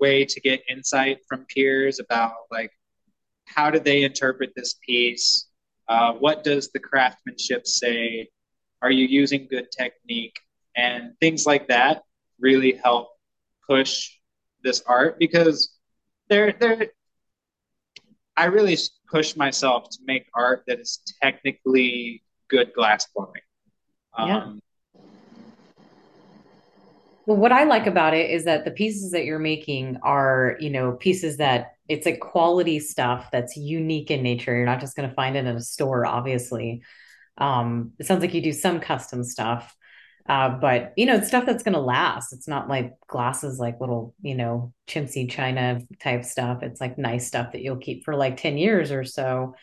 way 0.00 0.24
to 0.24 0.40
get 0.40 0.60
insight 0.68 1.18
from 1.28 1.46
peers 1.54 2.00
about 2.00 2.32
like 2.50 2.72
how 3.54 3.70
did 3.70 3.84
they 3.84 4.02
interpret 4.02 4.50
this 4.56 4.74
piece 4.86 5.46
uh, 5.88 6.12
what 6.12 6.44
does 6.44 6.70
the 6.70 6.78
craftsmanship 6.78 7.66
say 7.66 8.28
are 8.82 8.90
you 8.90 9.06
using 9.06 9.46
good 9.50 9.66
technique 9.70 10.36
and 10.76 11.12
things 11.20 11.46
like 11.46 11.68
that 11.68 12.02
really 12.38 12.72
help 12.82 13.08
push 13.66 14.10
this 14.62 14.82
art 14.86 15.18
because 15.18 15.76
they're 16.28 16.52
they're 16.52 16.88
I 18.36 18.44
really 18.46 18.76
push 19.10 19.36
myself 19.36 19.90
to 19.90 19.98
make 20.06 20.26
art 20.34 20.64
that 20.66 20.80
is 20.80 21.00
technically 21.22 22.22
good 22.48 22.72
glass 22.72 23.06
blowing. 23.14 23.42
Yeah. 24.18 24.38
Um, 24.38 24.60
Well, 27.26 27.36
what 27.36 27.52
I 27.52 27.64
like 27.64 27.86
about 27.86 28.14
it 28.14 28.30
is 28.30 28.44
that 28.44 28.64
the 28.64 28.70
pieces 28.70 29.12
that 29.12 29.24
you're 29.24 29.38
making 29.38 29.98
are, 30.02 30.56
you 30.58 30.70
know, 30.70 30.92
pieces 30.92 31.36
that 31.36 31.72
it's 31.88 32.06
like 32.06 32.20
quality 32.20 32.78
stuff 32.78 33.28
that's 33.30 33.56
unique 33.56 34.10
in 34.10 34.22
nature. 34.22 34.54
You're 34.54 34.64
not 34.64 34.80
just 34.80 34.96
going 34.96 35.08
to 35.08 35.14
find 35.14 35.36
it 35.36 35.46
in 35.46 35.56
a 35.56 35.60
store, 35.60 36.06
obviously. 36.06 36.82
Um, 37.38 37.92
it 37.98 38.06
sounds 38.06 38.20
like 38.22 38.34
you 38.34 38.42
do 38.42 38.52
some 38.52 38.80
custom 38.80 39.22
stuff, 39.24 39.74
uh, 40.28 40.50
but 40.50 40.92
you 40.96 41.06
know, 41.06 41.16
it's 41.16 41.28
stuff 41.28 41.46
that's 41.46 41.62
going 41.62 41.74
to 41.74 41.80
last. 41.80 42.32
It's 42.32 42.48
not 42.48 42.68
like 42.68 42.94
glasses, 43.08 43.58
like 43.58 43.80
little, 43.80 44.14
you 44.22 44.34
know, 44.34 44.72
chintzy 44.88 45.30
china 45.30 45.80
type 46.00 46.24
stuff. 46.24 46.62
It's 46.62 46.80
like 46.80 46.98
nice 46.98 47.26
stuff 47.26 47.52
that 47.52 47.62
you'll 47.62 47.76
keep 47.76 48.04
for 48.04 48.14
like 48.16 48.36
10 48.36 48.58
years 48.58 48.92
or 48.92 49.04
so. 49.04 49.54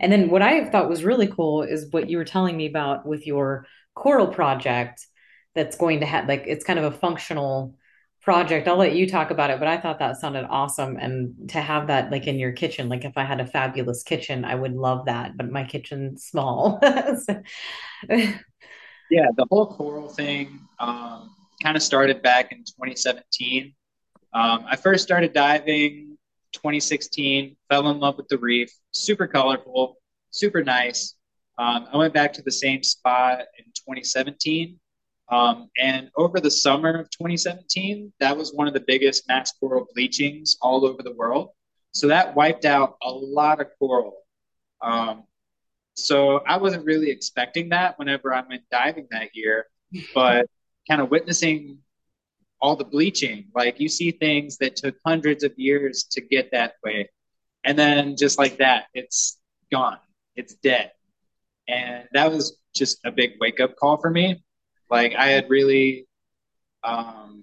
And 0.00 0.10
then 0.10 0.30
what 0.30 0.42
I 0.42 0.68
thought 0.68 0.88
was 0.88 1.04
really 1.04 1.28
cool 1.28 1.62
is 1.62 1.90
what 1.90 2.10
you 2.10 2.18
were 2.18 2.24
telling 2.24 2.56
me 2.56 2.66
about 2.66 3.06
with 3.06 3.26
your 3.26 3.66
coral 3.94 4.26
project 4.26 5.06
that's 5.54 5.76
going 5.76 6.00
to 6.00 6.06
have 6.06 6.28
like 6.28 6.44
it's 6.46 6.64
kind 6.64 6.78
of 6.78 6.84
a 6.84 6.96
functional 6.96 7.76
project. 8.22 8.66
I'll 8.66 8.76
let 8.76 8.94
you 8.96 9.06
talk 9.08 9.30
about 9.30 9.50
it, 9.50 9.58
but 9.58 9.68
I 9.68 9.76
thought 9.78 9.98
that 9.98 10.16
sounded 10.16 10.46
awesome. 10.48 10.96
And 10.96 11.50
to 11.50 11.60
have 11.60 11.88
that 11.88 12.10
like 12.10 12.26
in 12.26 12.38
your 12.38 12.52
kitchen, 12.52 12.88
like 12.88 13.04
if 13.04 13.12
I 13.16 13.24
had 13.24 13.40
a 13.40 13.46
fabulous 13.46 14.02
kitchen, 14.02 14.44
I 14.44 14.54
would 14.54 14.74
love 14.74 15.06
that. 15.06 15.36
But 15.36 15.50
my 15.50 15.64
kitchen's 15.64 16.24
small. 16.24 16.80
So- 16.82 17.42
yeah, 19.10 19.28
the 19.36 19.46
whole 19.50 19.66
coral 19.74 20.08
thing 20.08 20.58
um, 20.78 21.30
kind 21.62 21.76
of 21.76 21.82
started 21.82 22.22
back 22.22 22.50
in 22.52 22.58
2017. 22.58 23.74
Um, 24.32 24.64
I 24.66 24.76
first 24.76 25.04
started 25.04 25.32
diving 25.32 26.16
2016, 26.52 27.56
fell 27.68 27.88
in 27.90 28.00
love 28.00 28.16
with 28.16 28.28
the 28.28 28.38
reef, 28.38 28.70
super 28.92 29.26
colorful, 29.26 29.98
super 30.30 30.64
nice. 30.64 31.14
Um, 31.58 31.86
I 31.92 31.96
went 31.96 32.14
back 32.14 32.32
to 32.34 32.42
the 32.42 32.50
same 32.50 32.82
spot 32.82 33.40
in 33.58 33.64
2017 33.66 34.80
Um, 35.30 35.70
and 35.78 36.10
over 36.16 36.40
the 36.40 36.50
summer 36.50 36.92
of 36.94 37.10
2017, 37.10 38.12
that 38.20 38.36
was 38.36 38.52
one 38.52 38.68
of 38.68 38.74
the 38.74 38.84
biggest 38.86 39.26
mass 39.26 39.52
coral 39.58 39.86
bleachings 39.94 40.56
all 40.60 40.84
over 40.86 41.02
the 41.02 41.14
world. 41.14 41.50
So 41.92 42.08
that 42.08 42.34
wiped 42.34 42.64
out 42.64 42.96
a 43.02 43.10
lot 43.10 43.60
of 43.60 43.68
coral. 43.78 44.14
Um, 44.82 45.24
so 45.94 46.38
I 46.38 46.58
wasn't 46.58 46.84
really 46.84 47.10
expecting 47.10 47.70
that 47.70 47.98
whenever 47.98 48.34
I 48.34 48.42
went 48.46 48.62
diving 48.70 49.06
that 49.12 49.30
year, 49.34 49.66
but 50.14 50.46
kind 50.88 51.00
of 51.00 51.10
witnessing 51.10 51.78
all 52.60 52.76
the 52.76 52.84
bleaching, 52.84 53.46
like 53.54 53.80
you 53.80 53.88
see 53.88 54.10
things 54.10 54.58
that 54.58 54.76
took 54.76 54.96
hundreds 55.06 55.44
of 55.44 55.52
years 55.56 56.04
to 56.12 56.20
get 56.20 56.50
that 56.52 56.74
way. 56.84 57.08
And 57.64 57.78
then 57.78 58.16
just 58.16 58.38
like 58.38 58.58
that, 58.58 58.86
it's 58.92 59.38
gone, 59.72 59.98
it's 60.36 60.54
dead. 60.54 60.92
And 61.68 62.04
that 62.12 62.30
was 62.30 62.58
just 62.74 62.98
a 63.04 63.10
big 63.10 63.32
wake 63.40 63.60
up 63.60 63.76
call 63.76 63.96
for 63.98 64.10
me. 64.10 64.43
Like 64.94 65.16
I 65.16 65.26
had 65.26 65.50
really 65.50 66.06
um, 66.84 67.42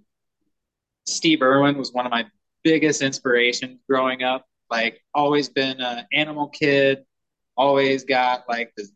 Steve 1.05 1.41
Irwin 1.41 1.77
was 1.77 1.91
one 1.91 2.05
of 2.05 2.10
my 2.10 2.25
biggest 2.63 3.01
inspirations 3.01 3.81
growing 3.89 4.24
up. 4.24 4.46
Like, 4.70 5.01
always 5.13 5.50
been 5.50 5.81
an 5.81 6.05
animal 6.13 6.48
kid, 6.48 7.03
always 7.58 8.05
got 8.05 8.48
like 8.48 8.72
the 8.77 8.88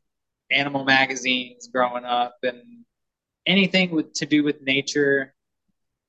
animal 0.51 0.85
magazines 0.85 1.67
growing 1.67 2.05
up, 2.05 2.37
and 2.43 2.61
anything 3.45 3.91
with 3.91 4.13
to 4.13 4.25
do 4.25 4.41
with 4.41 4.61
nature, 4.61 5.33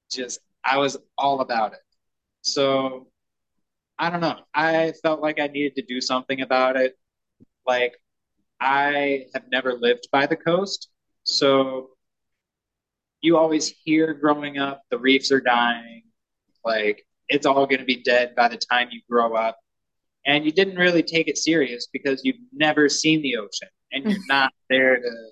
just 0.09 0.39
I 0.65 0.79
was 0.79 0.97
all 1.19 1.41
about 1.41 1.73
it. 1.73 1.81
So 2.43 3.09
I 3.99 4.09
don't 4.09 4.21
know. 4.21 4.39
I 4.55 4.93
felt 5.03 5.21
like 5.21 5.41
I 5.41 5.49
needed 5.49 5.75
to 5.75 5.83
do 5.83 6.01
something 6.01 6.43
about 6.43 6.77
it. 6.77 6.97
Like, 7.67 7.97
I 8.61 9.27
have 9.35 9.45
never 9.51 9.73
lived 9.73 10.07
by 10.13 10.27
the 10.27 10.37
coast, 10.37 10.91
so 11.25 11.96
you 13.21 13.37
always 13.37 13.69
hear 13.85 14.15
growing 14.15 14.59
up 14.59 14.83
the 14.91 14.99
reefs 14.99 15.33
are 15.33 15.41
dying, 15.41 16.03
like 16.65 17.05
it's 17.29 17.47
all 17.47 17.67
going 17.67 17.81
to 17.81 17.85
be 17.85 18.03
dead 18.03 18.35
by 18.37 18.49
the 18.49 18.57
time 18.57 18.89
you 18.91 19.01
grow 19.11 19.35
up. 19.35 19.59
And 20.27 20.45
you 20.45 20.53
didn't 20.53 20.77
really 20.77 21.03
take 21.03 21.29
it 21.29 21.39
serious 21.39 21.87
because 21.93 22.23
you've 22.25 22.37
never 22.53 22.89
seen 22.89 23.23
the 23.23 23.37
ocean 23.37 23.69
and 23.93 24.05
you're 24.05 24.21
not 24.29 24.53
there 24.69 24.97
to 24.97 25.29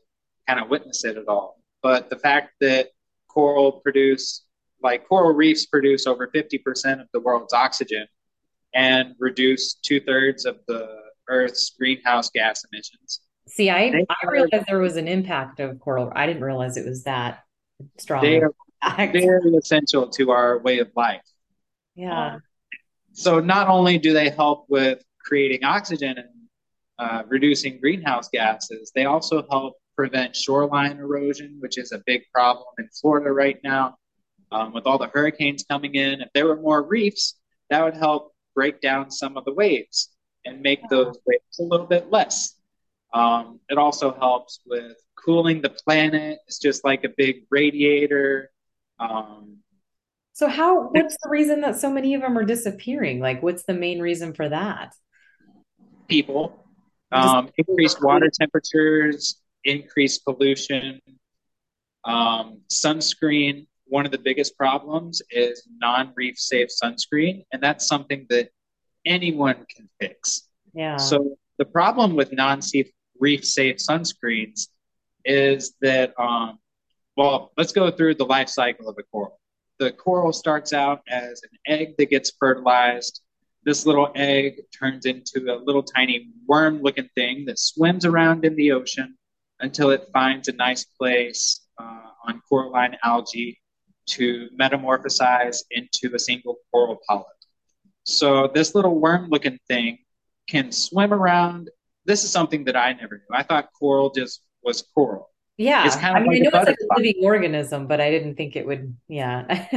kind 0.48 0.60
of 0.60 0.68
witness 0.68 1.04
it 1.04 1.16
at 1.16 1.28
all. 1.28 1.60
But 1.82 2.10
the 2.10 2.16
fact 2.16 2.52
that 2.60 2.88
coral 3.28 3.72
produce 3.72 4.44
like 4.82 5.08
coral 5.08 5.32
reefs 5.32 5.66
produce 5.66 6.06
over 6.06 6.28
50% 6.28 7.00
of 7.00 7.08
the 7.12 7.20
world's 7.20 7.54
oxygen 7.54 8.06
and 8.74 9.14
reduce 9.18 9.74
two 9.74 9.98
thirds 10.00 10.44
of 10.44 10.58
the 10.68 10.86
Earth's 11.28 11.70
greenhouse 11.70 12.28
gas 12.30 12.64
emissions. 12.70 13.20
See, 13.48 13.70
I, 13.70 14.04
I 14.08 14.26
realized 14.26 14.66
there 14.68 14.78
was 14.78 14.96
an 14.96 15.08
impact 15.08 15.58
of 15.58 15.80
coral. 15.80 16.12
I 16.14 16.26
didn't 16.26 16.44
realize 16.44 16.76
it 16.76 16.86
was 16.86 17.04
that 17.04 17.43
strong. 17.98 18.22
They 18.22 18.40
are 18.40 18.52
very 18.96 19.54
essential 19.56 20.08
to 20.10 20.30
our 20.30 20.58
way 20.58 20.78
of 20.78 20.90
life. 20.96 21.22
Yeah. 21.94 22.34
Um, 22.34 22.42
so 23.12 23.40
not 23.40 23.68
only 23.68 23.98
do 23.98 24.12
they 24.12 24.30
help 24.30 24.66
with 24.68 25.02
creating 25.20 25.64
oxygen 25.64 26.18
and 26.18 26.28
uh, 26.98 27.22
reducing 27.28 27.80
greenhouse 27.80 28.28
gases, 28.28 28.92
they 28.94 29.04
also 29.04 29.46
help 29.50 29.74
prevent 29.96 30.34
shoreline 30.34 30.98
erosion, 30.98 31.56
which 31.60 31.78
is 31.78 31.92
a 31.92 32.02
big 32.06 32.22
problem 32.32 32.66
in 32.78 32.88
Florida 33.00 33.30
right 33.30 33.58
now. 33.62 33.96
Um, 34.52 34.72
with 34.72 34.86
all 34.86 34.98
the 34.98 35.08
hurricanes 35.08 35.64
coming 35.68 35.94
in, 35.94 36.20
if 36.20 36.28
there 36.32 36.46
were 36.46 36.60
more 36.60 36.82
reefs, 36.82 37.34
that 37.70 37.82
would 37.82 37.96
help 37.96 38.34
break 38.54 38.80
down 38.80 39.10
some 39.10 39.36
of 39.36 39.44
the 39.44 39.52
waves 39.52 40.10
and 40.44 40.60
make 40.60 40.88
those 40.88 41.16
waves 41.26 41.58
a 41.58 41.62
little 41.62 41.86
bit 41.86 42.10
less. 42.10 42.54
Um, 43.12 43.58
it 43.68 43.78
also 43.78 44.14
helps 44.14 44.60
with 44.66 44.96
cooling 45.24 45.62
the 45.62 45.70
planet. 45.70 46.38
It's 46.46 46.58
just 46.58 46.84
like 46.84 47.04
a 47.04 47.08
big 47.08 47.44
radiator. 47.50 48.50
Um, 48.98 49.58
so, 50.32 50.48
how? 50.48 50.88
What's 50.88 51.16
the 51.22 51.30
reason 51.30 51.60
that 51.62 51.76
so 51.76 51.90
many 51.90 52.14
of 52.14 52.22
them 52.22 52.36
are 52.36 52.44
disappearing? 52.44 53.20
Like, 53.20 53.42
what's 53.42 53.64
the 53.64 53.74
main 53.74 54.00
reason 54.00 54.34
for 54.34 54.48
that? 54.48 54.94
People, 56.08 56.64
um, 57.12 57.50
increased 57.56 58.02
water 58.02 58.30
temperatures, 58.32 59.40
increased 59.64 60.24
pollution, 60.24 61.00
um, 62.04 62.60
sunscreen 62.70 63.66
one 63.86 64.06
of 64.06 64.12
the 64.12 64.18
biggest 64.18 64.56
problems 64.56 65.22
is 65.30 65.66
non-reef 65.78 66.38
safe 66.38 66.68
sunscreen, 66.82 67.44
and 67.52 67.62
that's 67.62 67.86
something 67.86 68.26
that 68.30 68.48
anyone 69.04 69.64
can 69.74 69.88
fix. 70.00 70.48
Yeah. 70.74 70.96
So 70.96 71.36
the 71.58 71.64
problem 71.64 72.16
with 72.16 72.32
non-reef 72.32 73.44
safe 73.44 73.76
sunscreens 73.76 74.68
is 75.24 75.74
that, 75.80 76.12
um, 76.18 76.58
well, 77.16 77.52
let's 77.56 77.72
go 77.72 77.90
through 77.90 78.16
the 78.16 78.24
life 78.24 78.48
cycle 78.48 78.88
of 78.88 78.96
a 78.98 79.02
coral. 79.04 79.40
The 79.78 79.92
coral 79.92 80.32
starts 80.32 80.72
out 80.72 81.00
as 81.08 81.42
an 81.42 81.58
egg 81.66 81.94
that 81.98 82.10
gets 82.10 82.32
fertilized. 82.38 83.22
This 83.64 83.86
little 83.86 84.10
egg 84.14 84.60
turns 84.78 85.06
into 85.06 85.52
a 85.52 85.56
little 85.56 85.82
tiny 85.82 86.30
worm 86.46 86.82
looking 86.82 87.08
thing 87.14 87.44
that 87.46 87.58
swims 87.58 88.04
around 88.04 88.44
in 88.44 88.54
the 88.56 88.72
ocean 88.72 89.16
until 89.60 89.90
it 89.90 90.08
finds 90.12 90.48
a 90.48 90.52
nice 90.52 90.84
place 90.84 91.62
uh, 91.78 92.10
on 92.26 92.42
coralline 92.48 92.96
algae 93.02 93.58
to 94.06 94.48
metamorphosize 94.60 95.62
into 95.70 96.14
a 96.14 96.18
single 96.18 96.56
coral 96.70 96.98
polyp. 97.08 97.26
So 98.04 98.50
this 98.54 98.74
little 98.74 99.00
worm-looking 99.00 99.58
thing 99.66 99.98
can 100.46 100.72
swim 100.72 101.12
around. 101.14 101.70
This 102.04 102.22
is 102.22 102.30
something 102.30 102.64
that 102.64 102.76
I 102.76 102.92
never 102.92 103.16
knew. 103.16 103.36
I 103.36 103.42
thought 103.42 103.70
coral 103.78 104.10
just 104.10 104.43
was 104.64 104.82
coral. 104.94 105.30
Yeah, 105.56 105.86
it's 105.86 105.96
kind 105.96 106.16
of 106.16 106.24
I 106.24 106.26
mean, 106.26 106.44
like 106.44 106.54
I 106.54 106.56
know 106.56 106.62
it's 106.62 106.80
like 106.80 106.90
a 106.90 107.00
living 107.00 107.24
organism, 107.24 107.86
but 107.86 108.00
I 108.00 108.10
didn't 108.10 108.36
think 108.36 108.56
it 108.56 108.66
would. 108.66 108.96
Yeah. 109.08 109.44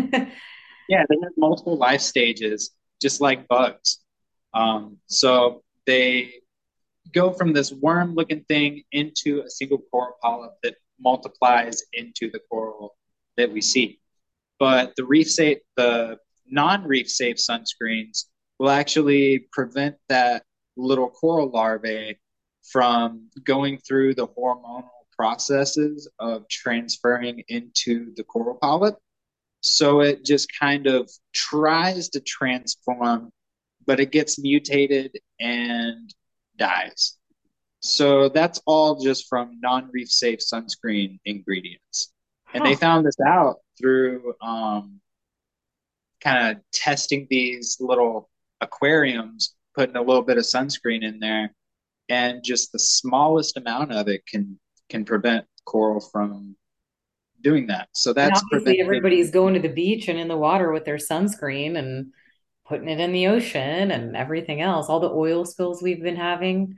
yeah, 0.89 1.03
they 1.09 1.17
have 1.23 1.33
multiple 1.37 1.77
life 1.77 2.01
stages, 2.01 2.71
just 3.01 3.21
like 3.21 3.47
bugs. 3.47 3.99
Um, 4.53 4.97
so 5.05 5.63
they 5.85 6.33
go 7.13 7.31
from 7.31 7.53
this 7.53 7.71
worm-looking 7.71 8.43
thing 8.45 8.83
into 8.91 9.41
a 9.41 9.49
single 9.49 9.79
coral 9.91 10.15
polyp 10.21 10.53
that 10.63 10.75
multiplies 10.99 11.83
into 11.93 12.31
the 12.31 12.39
coral 12.49 12.95
that 13.37 13.51
we 13.51 13.61
see 13.61 13.99
but 14.59 14.93
the 14.95 15.05
reef 15.05 15.29
safe, 15.29 15.59
the 15.75 16.17
non-reef 16.49 17.09
safe 17.09 17.37
sunscreens 17.37 18.25
will 18.59 18.69
actually 18.69 19.47
prevent 19.51 19.95
that 20.09 20.43
little 20.75 21.09
coral 21.09 21.49
larvae 21.49 22.17
from 22.71 23.29
going 23.43 23.77
through 23.79 24.13
the 24.13 24.27
hormonal 24.27 24.83
processes 25.15 26.07
of 26.19 26.47
transferring 26.47 27.43
into 27.47 28.13
the 28.15 28.23
coral 28.23 28.57
polyp. 28.61 28.97
So 29.61 30.01
it 30.01 30.23
just 30.23 30.47
kind 30.57 30.87
of 30.87 31.09
tries 31.33 32.09
to 32.09 32.19
transform, 32.19 33.31
but 33.85 33.99
it 33.99 34.11
gets 34.11 34.39
mutated 34.39 35.17
and 35.39 36.13
dies. 36.57 37.17
So 37.79 38.29
that's 38.29 38.61
all 38.65 39.01
just 39.01 39.27
from 39.27 39.59
non 39.61 39.89
reef 39.91 40.09
safe 40.09 40.39
sunscreen 40.39 41.19
ingredients. 41.25 42.13
And 42.53 42.63
huh. 42.63 42.69
they 42.69 42.75
found 42.75 43.05
this 43.05 43.19
out 43.25 43.57
through 43.79 44.33
um, 44.41 44.99
kind 46.21 46.55
of 46.55 46.63
testing 46.71 47.27
these 47.29 47.77
little 47.79 48.29
aquariums, 48.61 49.55
putting 49.75 49.95
a 49.95 50.01
little 50.01 50.23
bit 50.23 50.37
of 50.37 50.43
sunscreen 50.43 51.03
in 51.03 51.19
there, 51.19 51.53
and 52.09 52.43
just 52.43 52.71
the 52.71 52.79
smallest 52.79 53.57
amount 53.57 53.91
of 53.91 54.07
it 54.07 54.25
can 54.25 54.59
can 54.89 55.03
prevent 55.05 55.45
coral 55.65 55.99
from 55.99 56.55
doing 57.41 57.67
that. 57.67 57.89
So 57.93 58.13
that's 58.13 58.41
obviously 58.41 58.79
everybody's 58.79 59.31
going 59.31 59.53
to 59.53 59.59
the 59.59 59.69
beach 59.69 60.07
and 60.07 60.17
in 60.17 60.27
the 60.27 60.37
water 60.37 60.71
with 60.71 60.85
their 60.85 60.97
sunscreen 60.97 61.77
and 61.77 62.11
putting 62.67 62.89
it 62.89 62.99
in 62.99 63.11
the 63.11 63.27
ocean 63.27 63.91
and 63.91 64.15
everything 64.15 64.61
else, 64.61 64.89
all 64.89 64.99
the 64.99 65.09
oil 65.09 65.45
spills 65.45 65.81
we've 65.81 66.01
been 66.01 66.15
having. 66.15 66.75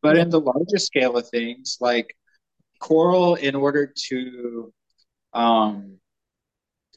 But 0.00 0.18
in 0.18 0.30
the 0.30 0.40
larger 0.40 0.78
scale 0.78 1.16
of 1.16 1.28
things, 1.28 1.78
like 1.80 2.16
coral, 2.80 3.36
in 3.36 3.54
order 3.54 3.92
to 4.08 4.72
um, 5.32 5.98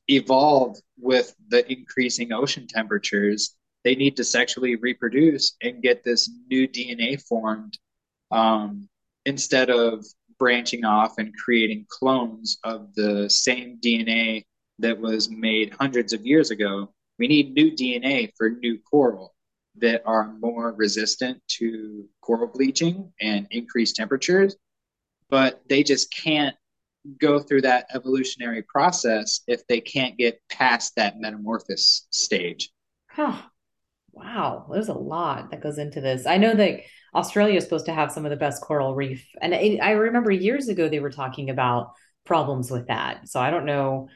evolve 0.07 0.77
with 0.97 1.35
the 1.49 1.71
increasing 1.71 2.33
ocean 2.33 2.65
temperatures, 2.67 3.55
they 3.85 3.95
need 3.95 4.17
to 4.17 4.23
sexually 4.23 4.75
reproduce 4.75 5.55
and 5.61 5.83
get 5.83 6.03
this 6.03 6.29
new 6.49 6.67
DNA 6.67 7.21
formed 7.21 7.77
um, 8.31 8.89
instead 9.25 9.69
of 9.69 10.03
branching 10.39 10.83
off 10.83 11.19
and 11.19 11.33
creating 11.37 11.85
clones 11.87 12.57
of 12.63 12.93
the 12.95 13.29
same 13.29 13.77
DNA 13.79 14.43
that 14.79 14.99
was 14.99 15.29
made 15.29 15.73
hundreds 15.73 16.13
of 16.13 16.25
years 16.25 16.49
ago. 16.49 16.91
We 17.19 17.27
need 17.27 17.53
new 17.53 17.71
DNA 17.71 18.31
for 18.35 18.49
new 18.49 18.79
coral 18.79 19.35
that 19.77 20.01
are 20.05 20.33
more 20.39 20.73
resistant 20.73 21.39
to 21.47 22.09
coral 22.21 22.47
bleaching 22.47 23.13
and 23.21 23.47
increased 23.51 23.95
temperatures, 23.95 24.55
but 25.29 25.61
they 25.69 25.83
just 25.83 26.11
can't 26.11 26.55
go 27.19 27.39
through 27.39 27.61
that 27.61 27.85
evolutionary 27.93 28.63
process 28.63 29.41
if 29.47 29.65
they 29.67 29.79
can't 29.79 30.17
get 30.17 30.41
past 30.49 30.93
that 30.95 31.19
metamorphosis 31.19 32.07
stage. 32.09 32.71
Huh. 33.11 33.37
Wow, 34.15 34.67
there's 34.71 34.87
a 34.87 34.93
lot 34.93 35.51
that 35.51 35.61
goes 35.61 35.77
into 35.77 35.99
this. 35.99 36.25
I 36.25 36.37
know 36.37 36.55
that 36.55 36.79
Australia 37.13 37.57
is 37.57 37.65
supposed 37.65 37.85
to 37.87 37.93
have 37.93 38.11
some 38.11 38.25
of 38.25 38.29
the 38.29 38.37
best 38.37 38.63
coral 38.63 38.95
reef, 38.95 39.27
and 39.41 39.53
it, 39.53 39.79
I 39.81 39.91
remember 39.91 40.31
years 40.31 40.69
ago 40.69 40.87
they 40.87 40.99
were 40.99 41.11
talking 41.11 41.49
about 41.49 41.91
problems 42.23 42.71
with 42.71 42.87
that. 42.87 43.27
So 43.27 43.39
I 43.39 43.51
don't 43.51 43.65
know 43.65 44.07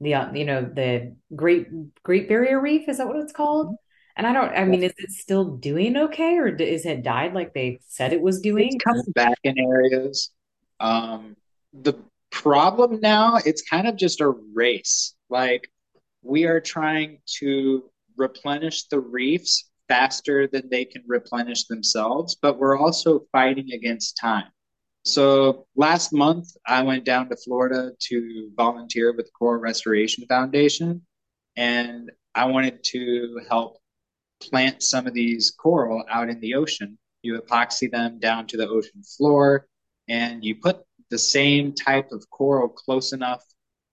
the 0.00 0.14
uh, 0.14 0.32
you 0.32 0.44
know 0.44 0.62
the 0.62 1.16
Great 1.34 1.66
Great 2.04 2.28
Barrier 2.28 2.60
Reef 2.60 2.88
is 2.88 2.98
that 2.98 3.08
what 3.08 3.16
it's 3.16 3.32
called? 3.32 3.74
And 4.16 4.26
I 4.26 4.32
don't. 4.32 4.50
I 4.56 4.64
mean, 4.64 4.82
is 4.82 4.94
it 4.96 5.10
still 5.10 5.56
doing 5.56 5.96
okay, 5.96 6.36
or 6.38 6.48
is 6.48 6.86
it 6.86 7.02
died 7.02 7.34
like 7.34 7.52
they 7.52 7.80
said 7.86 8.12
it 8.12 8.20
was 8.20 8.40
doing? 8.40 8.74
It's 8.74 8.84
coming 8.84 9.12
back 9.14 9.38
in 9.44 9.58
areas. 9.58 10.30
Um, 10.80 11.36
the 11.72 11.94
problem 12.30 13.00
now, 13.00 13.38
it's 13.44 13.62
kind 13.62 13.86
of 13.88 13.96
just 13.96 14.20
a 14.20 14.32
race. 14.54 15.14
Like 15.28 15.68
we 16.22 16.44
are 16.44 16.60
trying 16.60 17.18
to 17.38 17.90
replenish 18.18 18.84
the 18.88 19.00
reefs 19.00 19.70
faster 19.88 20.46
than 20.46 20.68
they 20.68 20.84
can 20.84 21.02
replenish 21.06 21.64
themselves, 21.64 22.36
but 22.40 22.58
we're 22.58 22.78
also 22.78 23.26
fighting 23.32 23.72
against 23.72 24.18
time. 24.18 24.46
So 25.04 25.66
last 25.76 26.12
month, 26.12 26.48
I 26.66 26.82
went 26.82 27.04
down 27.04 27.30
to 27.30 27.36
Florida 27.36 27.92
to 27.98 28.50
volunteer 28.56 29.14
with 29.14 29.26
the 29.26 29.32
Coral 29.32 29.60
Restoration 29.60 30.26
Foundation, 30.26 31.00
and 31.56 32.10
I 32.34 32.44
wanted 32.44 32.84
to 32.84 33.40
help 33.48 33.78
plant 34.40 34.82
some 34.82 35.06
of 35.06 35.14
these 35.14 35.50
coral 35.50 36.04
out 36.10 36.28
in 36.28 36.40
the 36.40 36.54
ocean. 36.54 36.98
You 37.22 37.40
epoxy 37.40 37.90
them 37.90 38.18
down 38.18 38.46
to 38.48 38.56
the 38.56 38.68
ocean 38.68 39.02
floor, 39.02 39.66
and 40.08 40.44
you 40.44 40.56
put 40.56 40.80
the 41.10 41.18
same 41.18 41.72
type 41.72 42.12
of 42.12 42.28
coral 42.30 42.68
close 42.68 43.12
enough 43.12 43.42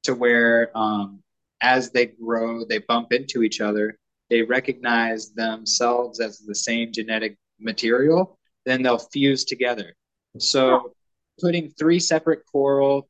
to 0.04 0.14
where 0.14 0.78
um, 0.78 1.24
as 1.62 1.92
they 1.92 2.08
grow, 2.08 2.66
they 2.66 2.80
bump 2.80 3.14
into 3.14 3.42
each 3.42 3.62
other, 3.62 3.98
they 4.30 4.42
recognize 4.42 5.32
themselves 5.34 6.20
as 6.20 6.40
the 6.40 6.56
same 6.56 6.92
genetic 6.92 7.38
material, 7.60 8.38
then 8.66 8.82
they'll 8.82 8.98
fuse 8.98 9.46
together. 9.46 9.94
So 10.40 10.94
putting 11.40 11.70
three 11.72 12.00
separate 12.00 12.42
coral 12.52 13.08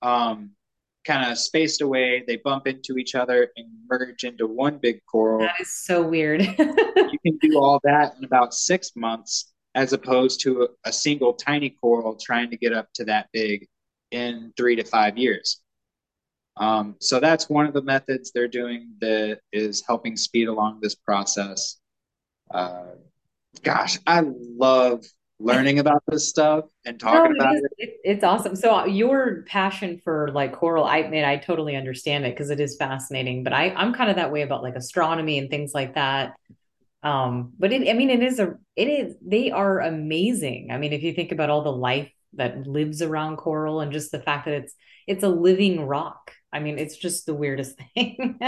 um, 0.00 0.50
kind 1.04 1.30
of 1.30 1.38
spaced 1.38 1.80
away, 1.80 2.24
they 2.26 2.36
bump 2.36 2.66
into 2.66 2.96
each 2.96 3.14
other 3.14 3.50
and 3.56 3.66
merge 3.90 4.24
into 4.24 4.46
one 4.46 4.78
big 4.78 5.00
coral. 5.10 5.40
That 5.40 5.60
is 5.60 5.72
so 5.72 6.02
weird. 6.02 6.42
you 6.58 7.18
can 7.24 7.38
do 7.40 7.58
all 7.58 7.80
that 7.84 8.14
in 8.18 8.24
about 8.24 8.54
six 8.54 8.92
months 8.94 9.52
as 9.74 9.92
opposed 9.92 10.40
to 10.42 10.62
a, 10.62 10.88
a 10.88 10.92
single 10.92 11.32
tiny 11.32 11.70
coral 11.70 12.16
trying 12.16 12.50
to 12.50 12.56
get 12.56 12.72
up 12.72 12.88
to 12.94 13.04
that 13.04 13.28
big 13.32 13.66
in 14.10 14.52
three 14.56 14.76
to 14.76 14.84
five 14.84 15.18
years. 15.18 15.60
Um, 16.56 16.96
so 17.00 17.20
that's 17.20 17.48
one 17.48 17.66
of 17.66 17.74
the 17.74 17.82
methods 17.82 18.30
they're 18.32 18.48
doing 18.48 18.90
that 19.00 19.40
is 19.52 19.82
helping 19.86 20.16
speed 20.16 20.48
along 20.48 20.80
this 20.80 20.94
process. 20.94 21.78
Uh, 22.50 22.92
gosh, 23.62 23.98
I 24.06 24.22
love 24.26 25.04
learning 25.40 25.80
about 25.80 26.02
this 26.08 26.28
stuff 26.28 26.66
and 26.86 27.00
No, 27.10 27.24
talking 27.24 27.32
it 27.34 27.36
about 27.38 27.56
is. 27.56 27.62
it. 27.62 27.72
It, 27.78 27.96
it's 28.04 28.24
awesome. 28.24 28.56
So 28.56 28.74
uh, 28.74 28.84
your 28.86 29.42
passion 29.42 30.00
for 30.02 30.30
like 30.32 30.52
coral, 30.54 30.84
I 30.84 31.08
mean, 31.08 31.24
I 31.24 31.36
totally 31.36 31.76
understand 31.76 32.24
it 32.24 32.30
because 32.34 32.50
it 32.50 32.60
is 32.60 32.76
fascinating. 32.76 33.44
But 33.44 33.52
I, 33.52 33.70
I'm 33.70 33.92
kind 33.92 34.08
of 34.08 34.16
that 34.16 34.32
way 34.32 34.42
about 34.42 34.62
like 34.62 34.76
astronomy 34.76 35.38
and 35.38 35.50
things 35.50 35.72
like 35.74 35.94
that. 35.96 36.34
Um, 37.02 37.52
but 37.58 37.72
it, 37.72 37.88
I 37.88 37.94
mean, 37.94 38.10
it 38.10 38.22
is 38.22 38.40
a, 38.40 38.56
it 38.76 38.88
is, 38.88 39.16
they 39.22 39.50
are 39.50 39.80
amazing. 39.80 40.70
I 40.72 40.78
mean, 40.78 40.92
if 40.92 41.02
you 41.02 41.12
think 41.14 41.32
about 41.32 41.50
all 41.50 41.62
the 41.62 41.72
life 41.72 42.10
that 42.34 42.66
lives 42.66 43.02
around 43.02 43.36
coral 43.36 43.80
and 43.80 43.92
just 43.92 44.12
the 44.12 44.20
fact 44.20 44.46
that 44.46 44.54
it's, 44.54 44.74
it's 45.06 45.24
a 45.24 45.28
living 45.28 45.86
rock. 45.86 46.32
I 46.52 46.60
mean, 46.60 46.78
it's 46.78 46.96
just 46.96 47.26
the 47.26 47.34
weirdest 47.34 47.78
thing. 47.94 48.38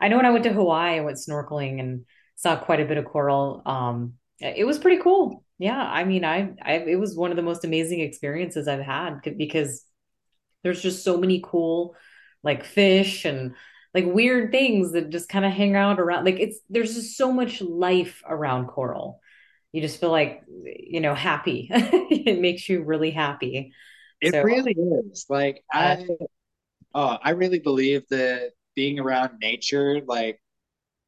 I 0.00 0.08
know 0.08 0.16
when 0.16 0.26
I 0.26 0.30
went 0.30 0.44
to 0.44 0.52
Hawaii, 0.52 0.96
I 0.96 1.00
went 1.00 1.18
snorkeling 1.18 1.80
and 1.80 2.04
saw 2.36 2.56
quite 2.56 2.80
a 2.80 2.86
bit 2.86 2.96
of 2.96 3.04
coral. 3.04 3.62
Um, 3.66 4.14
it 4.40 4.66
was 4.66 4.78
pretty 4.78 5.02
cool. 5.02 5.44
Yeah, 5.58 5.78
I 5.78 6.04
mean, 6.04 6.24
I, 6.24 6.52
I, 6.62 6.74
it 6.76 6.98
was 6.98 7.14
one 7.14 7.30
of 7.30 7.36
the 7.36 7.42
most 7.42 7.64
amazing 7.64 8.00
experiences 8.00 8.66
I've 8.66 8.80
had 8.80 9.20
because 9.36 9.84
there's 10.62 10.82
just 10.82 11.04
so 11.04 11.16
many 11.16 11.42
cool 11.44 11.94
like 12.42 12.64
fish 12.64 13.24
and 13.24 13.54
like 13.94 14.06
weird 14.06 14.52
things 14.52 14.92
that 14.92 15.10
just 15.10 15.28
kind 15.28 15.44
of 15.44 15.52
hang 15.52 15.76
out 15.76 16.00
around 16.00 16.24
like 16.24 16.38
it's 16.38 16.60
there's 16.70 16.94
just 16.94 17.16
so 17.16 17.32
much 17.32 17.60
life 17.60 18.22
around 18.26 18.66
coral 18.68 19.20
you 19.72 19.80
just 19.80 20.00
feel 20.00 20.10
like 20.10 20.42
you 20.48 21.00
know 21.00 21.14
happy 21.14 21.68
it 21.72 22.40
makes 22.40 22.68
you 22.68 22.82
really 22.82 23.10
happy 23.10 23.72
It 24.20 24.32
so 24.32 24.42
really 24.42 24.72
is. 24.72 25.26
Like 25.28 25.64
uh, 25.72 25.96
I, 25.98 26.06
uh, 26.94 27.18
I 27.22 27.30
really 27.30 27.60
believe 27.60 28.02
that 28.10 28.52
being 28.74 28.98
around 28.98 29.38
nature, 29.40 30.00
like 30.06 30.40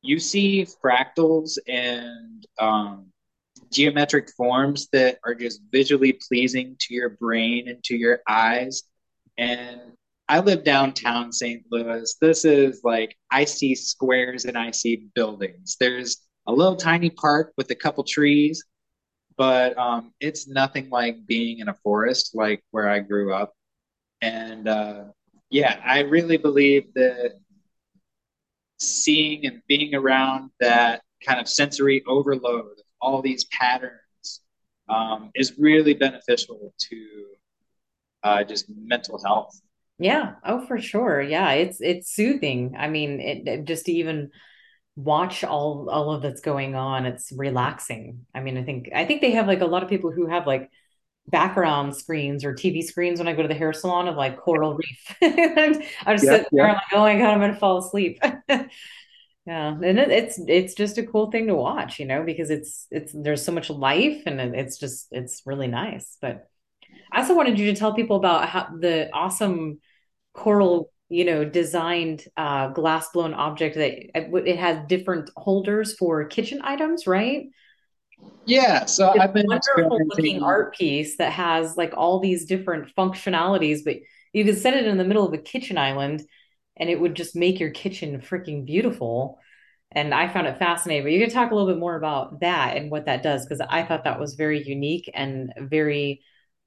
you 0.03 0.19
see 0.19 0.67
fractals 0.85 1.59
and 1.69 2.47
um, 2.61 3.07
geometric 3.73 4.31
forms 4.37 4.89
that 4.93 5.19
are 5.25 5.35
just 5.35 5.61
visually 5.71 6.19
pleasing 6.29 6.77
to 6.81 6.95
your 6.95 7.11
brain 7.11 7.69
and 7.69 7.83
to 7.85 7.97
your 7.97 8.21
eyes. 8.29 8.83
And 9.39 9.81
I 10.29 10.41
live 10.41 10.65
downtown 10.65 11.33
St. 11.33 11.63
Louis. 11.71 12.17
This 12.21 12.45
is 12.45 12.81
like 12.85 13.17
I 13.31 13.45
see 13.45 13.75
squares 13.75 14.45
and 14.45 14.57
I 14.57 14.71
see 14.71 15.09
buildings. 15.15 15.77
There's 15.79 16.21
a 16.47 16.53
little 16.53 16.77
tiny 16.77 17.11
park 17.11 17.53
with 17.57 17.71
a 17.71 17.75
couple 17.75 18.05
trees, 18.05 18.65
but 19.37 19.77
um, 19.79 20.13
it's 20.21 20.49
nothing 20.49 20.91
like 20.91 21.27
being 21.27 21.61
in 21.61 21.69
a 21.69 21.75
forest 21.75 22.35
like 22.35 22.63
where 22.71 22.89
I 22.89 23.01
grew 23.01 23.33
up. 23.33 23.55
And 24.21 24.69
uh, 24.69 25.05
yeah, 25.51 25.81
I 25.85 26.01
really 26.01 26.37
believe 26.37 26.93
that 26.95 27.35
seeing 28.79 29.47
and 29.47 29.63
being 29.69 29.95
around 29.95 30.51
that 30.61 31.03
kind 31.25 31.41
of 31.41 31.49
sensory 31.49 32.03
overload 32.07 32.81
all 33.01 33.23
these 33.23 33.45
patterns 33.45 34.41
um, 34.89 35.31
is 35.35 35.55
really 35.59 35.95
beneficial 35.95 36.75
to 36.79 37.07
uh, 38.25 38.45
just 38.45 38.67
mental 38.69 39.21
health. 39.25 39.61
yeah 39.99 40.35
oh 40.45 40.65
for 40.67 40.79
sure 40.81 41.21
yeah 41.21 41.53
it's 41.53 41.81
it's 41.81 42.15
soothing 42.15 42.75
i 42.79 42.89
mean 42.89 43.21
it, 43.21 43.47
it 43.47 43.65
just 43.65 43.89
even 43.89 44.31
watch 44.97 45.43
all 45.45 45.89
all 45.91 46.13
of 46.13 46.23
that's 46.23 46.43
going 46.43 46.75
on 46.75 47.07
it's 47.07 47.33
relaxing 47.33 48.27
i 48.35 48.41
mean 48.41 48.59
i 48.59 48.63
think 48.63 48.91
i 48.95 49.05
think 49.07 49.21
they 49.23 49.31
have 49.33 49.47
like 49.47 49.61
a 49.63 49.67
lot 49.67 49.83
of 49.83 49.89
people 49.89 50.11
who 50.13 50.27
have 50.27 50.47
like 50.47 50.71
background 51.29 51.97
screens 51.97 52.45
or 52.45 52.55
TV 52.55 52.83
screens 52.83 53.19
when 53.21 53.29
I 53.29 53.35
go 53.35 53.43
to 53.43 53.49
the 53.49 53.55
hair 53.55 53.73
salon 53.73 54.09
of 54.09 54.17
like 54.17 54.39
coral 54.41 54.75
reef. 54.77 55.17
And 55.23 55.85
I'm 56.07 56.17
just 56.17 56.29
Yep, 56.29 56.31
sitting 56.31 56.47
there, 56.53 56.67
I'm 56.69 56.75
like, 56.75 56.83
oh 56.93 57.01
my 57.01 57.19
God, 57.19 57.31
I'm 57.35 57.41
gonna 57.41 57.55
fall 57.57 57.79
asleep. 57.79 58.21
Yeah, 59.47 59.71
and 59.83 59.99
it, 59.99 60.11
it's 60.11 60.39
it's 60.47 60.75
just 60.75 60.99
a 60.99 61.07
cool 61.07 61.31
thing 61.31 61.49
to 61.49 61.55
watch, 61.55 61.99
you 61.99 62.07
know, 62.07 62.23
because 62.23 62.49
it's 62.51 62.87
it's 62.93 63.13
there's 63.13 63.45
so 63.45 63.51
much 63.53 63.71
life 63.71 64.23
and 64.27 64.41
it- 64.41 64.55
it's 64.55 64.79
just 64.79 65.09
it's 65.11 65.43
really 65.47 65.67
nice. 65.67 66.17
But 66.21 66.49
I 67.13 67.21
also 67.21 67.37
wanted 67.37 67.59
you 67.59 67.73
to 67.73 67.79
tell 67.79 67.95
people 67.95 68.17
about 68.17 68.49
how 68.49 68.69
the 68.81 69.11
awesome 69.13 69.81
coral, 70.35 70.92
you 71.13 71.25
know, 71.25 71.45
designed 71.45 72.25
uh 72.37 72.69
glass 72.69 73.09
blown 73.11 73.35
object 73.35 73.77
that 73.77 73.93
it, 74.19 74.47
it 74.47 74.59
has 74.59 74.87
different 74.89 75.31
holders 75.37 75.95
for 75.95 76.25
kitchen 76.25 76.61
items, 76.63 77.07
right? 77.07 77.47
Yeah, 78.47 78.87
so 78.87 79.13
it's 79.13 79.23
I've 79.23 79.35
been 79.35 79.47
wonderful 79.47 80.07
looking 80.09 80.43
art 80.43 80.75
piece 80.77 81.17
that 81.19 81.33
has 81.33 81.77
like 81.77 81.93
all 81.97 82.19
these 82.21 82.45
different 82.47 82.95
functionalities, 82.97 83.81
but 83.85 83.97
you 84.33 84.45
could 84.45 84.59
set 84.59 84.75
it 84.75 84.87
in 84.87 84.99
the 84.99 85.05
middle 85.05 85.27
of 85.27 85.33
a 85.33 85.39
kitchen 85.39 85.79
island 85.79 86.23
and 86.77 86.91
it 86.91 87.01
would 87.01 87.15
just 87.15 87.37
make 87.37 87.61
your 87.61 87.71
kitchen 87.71 88.21
freaking 88.21 88.65
beautiful. 88.65 89.39
And 89.93 90.15
I 90.15 90.29
found 90.29 90.47
it 90.47 90.59
fascinating. 90.59 91.05
But 91.05 91.13
you 91.13 91.25
could 91.25 91.35
talk 91.35 91.51
a 91.51 91.55
little 91.55 91.71
bit 91.71 91.79
more 91.79 91.97
about 91.97 92.41
that 92.41 92.77
and 92.77 92.91
what 92.91 93.07
that 93.07 93.23
does, 93.23 93.45
because 93.45 93.61
I 93.61 93.83
thought 93.85 94.05
that 94.05 94.19
was 94.19 94.35
very 94.35 94.63
unique 94.67 95.11
and 95.15 95.53
very 95.59 96.23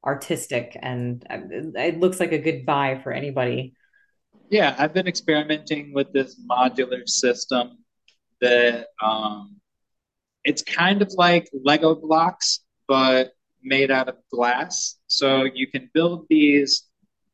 artistic. 0.06 0.78
And 0.80 1.26
uh, 1.30 1.40
it 1.76 2.00
looks 2.00 2.20
like 2.20 2.32
a 2.32 2.38
good 2.38 2.66
buy 2.66 3.00
for 3.04 3.12
anybody. 3.12 3.74
Yeah, 4.56 4.74
I've 4.78 4.94
been 4.94 5.06
experimenting 5.06 5.92
with 5.94 6.14
this 6.14 6.40
modular 6.50 7.06
system 7.10 7.80
that 8.40 8.88
um, 9.04 9.58
it's 10.46 10.62
kind 10.62 11.02
of 11.02 11.12
like 11.18 11.50
Lego 11.66 11.94
blocks, 11.94 12.62
but 12.88 13.34
made 13.62 13.92
out 13.92 14.08
of 14.08 14.16
glass. 14.32 14.96
So 15.08 15.44
you 15.44 15.68
can 15.68 15.92
build 15.94 16.28
these 16.30 16.84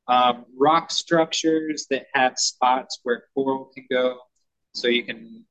um, 0.08 0.46
rock 0.58 0.90
structures 0.90 1.86
that 1.92 2.08
have 2.16 2.40
spots 2.40 3.02
where 3.04 3.26
coral 3.36 3.66
can 3.66 3.86
go. 3.92 4.18
So 4.74 4.88
you 4.88 5.04
can 5.04 5.46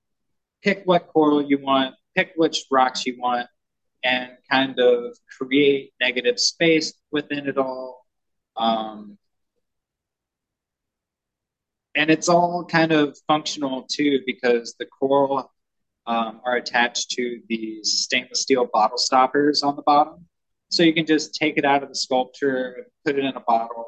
pick 0.65 0.83
what 0.87 1.07
coral 1.07 1.41
you 1.41 1.59
want, 1.59 1.95
pick 2.17 2.33
which 2.35 2.65
rocks 2.73 3.07
you 3.07 3.17
want, 3.17 3.47
and 4.03 4.33
kind 4.51 4.77
of 4.81 5.17
create 5.39 5.93
negative 6.01 6.41
space 6.41 6.95
within 7.13 7.47
it 7.47 7.59
all. 7.59 8.05
Um, 8.57 9.19
and 12.01 12.09
it's 12.09 12.31
all 12.31 12.65
kind 12.65 12.93
of 12.93 13.15
functional 13.29 13.83
too 13.83 14.21
because 14.25 14.75
the 14.79 14.87
coral 14.87 15.53
um, 16.07 16.41
are 16.47 16.57
attached 16.57 17.11
to 17.11 17.43
the 17.51 17.81
stainless 17.83 18.41
steel 18.41 18.67
bottle 18.73 18.97
stoppers 18.97 19.63
on 19.63 19.77
the 19.77 19.83
bottom. 19.83 20.25
So 20.71 20.83
you 20.83 20.95
can 20.95 21.05
just 21.05 21.35
take 21.35 21.59
it 21.59 21.67
out 21.67 21.83
of 21.83 21.91
the 21.91 21.95
sculpture 21.95 22.73
and 22.79 22.87
put 23.05 23.19
it 23.19 23.25
in 23.27 23.37
a 23.37 23.41
bottle 23.41 23.85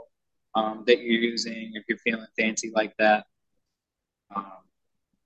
um, 0.55 0.85
that 0.87 0.99
you're 0.99 1.21
using 1.21 1.71
if 1.73 1.85
you're 1.89 1.97
feeling 1.99 2.27
fancy 2.39 2.71
like 2.75 2.93
that. 2.99 3.25
Um, 4.37 4.45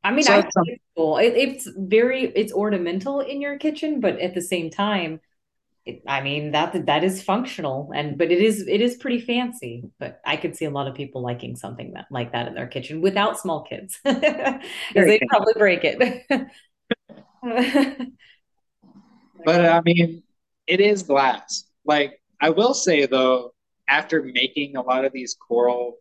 I 0.05 0.13
mean, 0.13 0.23
so 0.23 0.35
I 0.35 0.43
think 0.43 0.53
it's 0.69 0.85
cool. 0.97 1.17
It, 1.19 1.33
it's 1.35 1.69
very, 1.77 2.27
it's 2.37 2.53
ornamental 2.53 3.19
in 3.19 3.41
your 3.41 3.59
kitchen, 3.59 3.99
but 3.99 4.21
at 4.21 4.35
the 4.35 4.43
same 4.43 4.71
time, 4.71 5.19
it, 5.87 6.03
I 6.07 6.21
mean 6.21 6.51
that 6.51 6.87
that 6.87 7.05
is 7.05 7.23
functional 7.23 7.93
and 7.95 8.19
but 8.19 8.33
it 8.33 8.41
is 8.41 8.67
it 8.67 8.81
is 8.81 8.97
pretty 8.97 9.21
fancy. 9.21 9.85
But 9.99 10.21
I 10.27 10.37
could 10.37 10.57
see 10.57 10.65
a 10.65 10.71
lot 10.71 10.89
of 10.89 10.95
people 10.95 11.23
liking 11.23 11.57
something 11.57 11.93
that 11.93 12.07
like 12.11 12.33
that 12.33 12.49
in 12.49 12.55
their 12.55 12.67
kitchen 12.67 13.01
without 13.01 13.39
small 13.39 13.63
kids, 13.63 13.99
because 14.05 14.61
they 14.95 15.21
probably 15.31 15.55
break 15.57 15.81
it. 15.85 16.49
But 19.45 19.65
I 19.65 19.81
mean, 19.83 20.25
it 20.67 20.81
is 20.81 21.05
glass. 21.05 21.65
Like 21.85 22.21
I 22.41 22.51
will 22.51 22.75
say 22.75 23.07
though, 23.07 23.55
after 23.89 24.23
making 24.23 24.77
a 24.77 24.83
lot 24.83 25.05
of 25.05 25.13
these 25.13 25.37
coral 25.37 25.99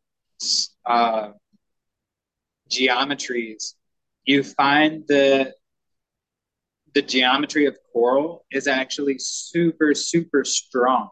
uh, 0.86 1.30
geometries, 2.72 3.76
you 4.26 4.44
find 4.44 5.04
that 5.10 5.54
the 6.96 7.02
geometry 7.02 7.66
of 7.66 7.78
coral 7.94 8.46
is 8.52 8.68
actually 8.68 9.18
super, 9.20 9.94
super 9.94 10.44
strong. 10.44 11.10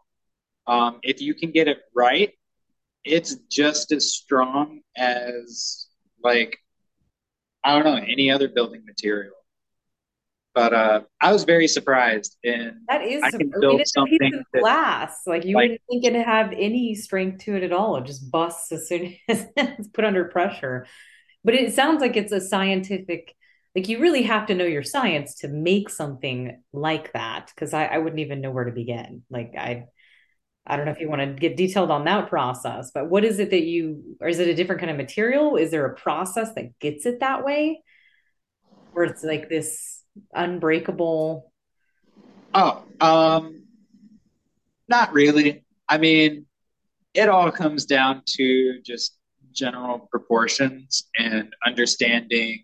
Um, 0.66 1.00
if 1.04 1.22
you 1.22 1.36
can 1.36 1.52
get 1.52 1.68
it 1.68 1.80
right, 1.94 2.32
it's 3.04 3.36
just 3.52 3.92
as 3.92 4.14
strong 4.16 4.80
as 4.98 5.88
like 6.24 6.58
I 7.66 7.74
don't 7.76 7.86
know 7.86 8.02
any 8.02 8.32
other 8.32 8.48
building 8.48 8.84
material. 8.86 9.34
But 10.56 10.74
uh, 10.74 11.02
I 11.20 11.34
was 11.34 11.46
very 11.46 11.68
surprised, 11.68 12.38
and 12.44 12.74
That 12.88 13.02
is, 13.04 13.24
I 13.24 13.32
can 13.32 13.52
build 13.60 13.82
it's 13.82 13.92
a 13.98 14.04
piece 14.04 14.20
something 14.20 14.34
of 14.36 14.46
that 14.54 14.60
glass. 14.62 15.22
Like 15.26 15.46
you 15.46 15.56
like 15.56 15.64
wouldn't 15.64 15.82
think 15.90 16.06
it'd 16.06 16.26
have 16.26 16.54
any 16.56 16.94
strength 16.94 17.44
to 17.46 17.56
it 17.56 17.64
at 17.64 17.74
all. 17.74 17.98
It 17.98 18.06
just 18.06 18.30
busts 18.32 18.72
as 18.72 18.88
soon 18.88 19.16
as 19.28 19.48
it's 19.58 19.88
put 19.90 20.06
under 20.06 20.26
pressure. 20.26 20.86
But 21.44 21.56
it 21.56 21.74
sounds 21.74 22.02
like 22.02 22.16
it's 22.16 22.32
a 22.32 22.40
scientific, 22.40 23.36
like 23.76 23.90
you 23.90 24.00
really 24.00 24.24
have 24.24 24.48
to 24.48 24.56
know 24.56 24.66
your 24.66 24.84
science 24.84 25.36
to 25.36 25.48
make 25.48 25.90
something 25.90 26.62
like 26.72 27.12
that. 27.14 27.52
Because 27.54 27.74
I, 27.74 27.86
I 27.86 27.98
wouldn't 27.98 28.20
even 28.20 28.42
know 28.42 28.52
where 28.52 28.66
to 28.66 28.72
begin. 28.72 29.24
Like 29.30 29.54
I, 29.58 29.86
I 30.66 30.78
don't 30.78 30.86
know 30.86 30.92
if 30.92 31.00
you 31.00 31.10
want 31.10 31.22
to 31.22 31.34
get 31.34 31.58
detailed 31.58 31.92
on 31.92 32.06
that 32.06 32.30
process, 32.30 32.92
but 32.94 33.10
what 33.10 33.26
is 33.26 33.40
it 33.40 33.50
that 33.50 33.64
you, 33.64 34.18
or 34.22 34.28
is 34.28 34.40
it 34.40 34.48
a 34.48 34.56
different 34.56 34.80
kind 34.80 34.92
of 34.92 34.98
material? 34.98 35.58
Is 35.58 35.72
there 35.72 35.86
a 35.86 35.96
process 35.96 36.54
that 36.54 36.80
gets 36.80 37.06
it 37.06 37.20
that 37.20 37.44
way? 37.44 37.82
Where 38.94 39.06
it's 39.06 39.24
like 39.24 39.50
this 39.50 40.04
unbreakable, 40.34 41.52
oh, 42.54 42.84
um, 43.02 43.64
not 44.88 45.14
really. 45.14 45.64
I 45.90 45.98
mean, 45.98 46.46
it 47.14 47.30
all 47.30 47.52
comes 47.52 47.86
down 47.86 48.24
to 48.26 48.82
just 48.86 49.18
general 49.52 50.08
proportions 50.12 51.08
and 51.18 51.54
understanding 51.66 52.64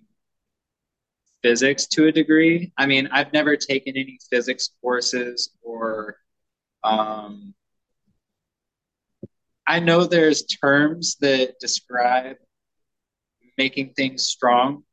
physics 1.42 1.88
to 1.88 2.08
a 2.08 2.12
degree. 2.12 2.72
I 2.78 2.86
mean, 2.86 3.08
I've 3.12 3.34
never 3.34 3.56
taken 3.56 3.96
any 3.96 4.20
physics 4.30 4.70
courses 4.82 5.52
or 5.62 6.18
um, 6.84 7.54
I 9.68 9.80
know 9.80 10.06
there's 10.06 10.44
terms 10.44 11.18
that 11.22 11.60
describe 11.60 12.38
making 13.58 13.94
things 13.94 14.26
strong, 14.26 14.84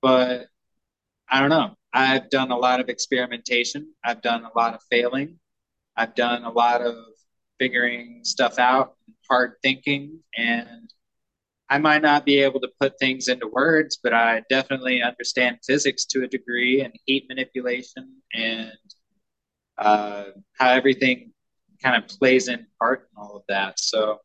but 0.00 0.46
I 1.28 1.40
don't 1.40 1.48
know. 1.48 1.74
I've 1.92 2.30
done 2.30 2.50
a 2.50 2.56
lot 2.56 2.80
of 2.80 2.88
experimentation. 2.88 3.92
I've 4.04 4.22
done 4.22 4.44
a 4.44 4.56
lot 4.56 4.74
of 4.74 4.82
failing. 4.90 5.38
I've 5.96 6.14
done 6.14 6.44
a 6.44 6.50
lot 6.50 6.82
of 6.82 6.94
figuring 7.58 8.20
stuff 8.24 8.58
out, 8.58 8.94
hard 9.28 9.54
thinking, 9.62 10.20
and 10.36 10.90
I 11.68 11.78
might 11.78 12.02
not 12.02 12.26
be 12.26 12.40
able 12.40 12.60
to 12.60 12.68
put 12.78 12.98
things 12.98 13.28
into 13.28 13.48
words, 13.48 13.98
but 14.02 14.12
I 14.12 14.42
definitely 14.50 15.02
understand 15.02 15.58
physics 15.66 16.04
to 16.06 16.22
a 16.22 16.28
degree 16.28 16.82
and 16.82 16.92
heat 17.06 17.24
manipulation 17.28 18.16
and 18.34 18.72
uh, 19.78 20.24
how 20.58 20.70
everything 20.70 21.32
kind 21.82 22.02
of 22.02 22.08
plays 22.08 22.48
in 22.48 22.66
part 22.78 23.08
in 23.10 23.22
all 23.22 23.36
of 23.36 23.42
that. 23.48 23.80
So, 23.80 24.20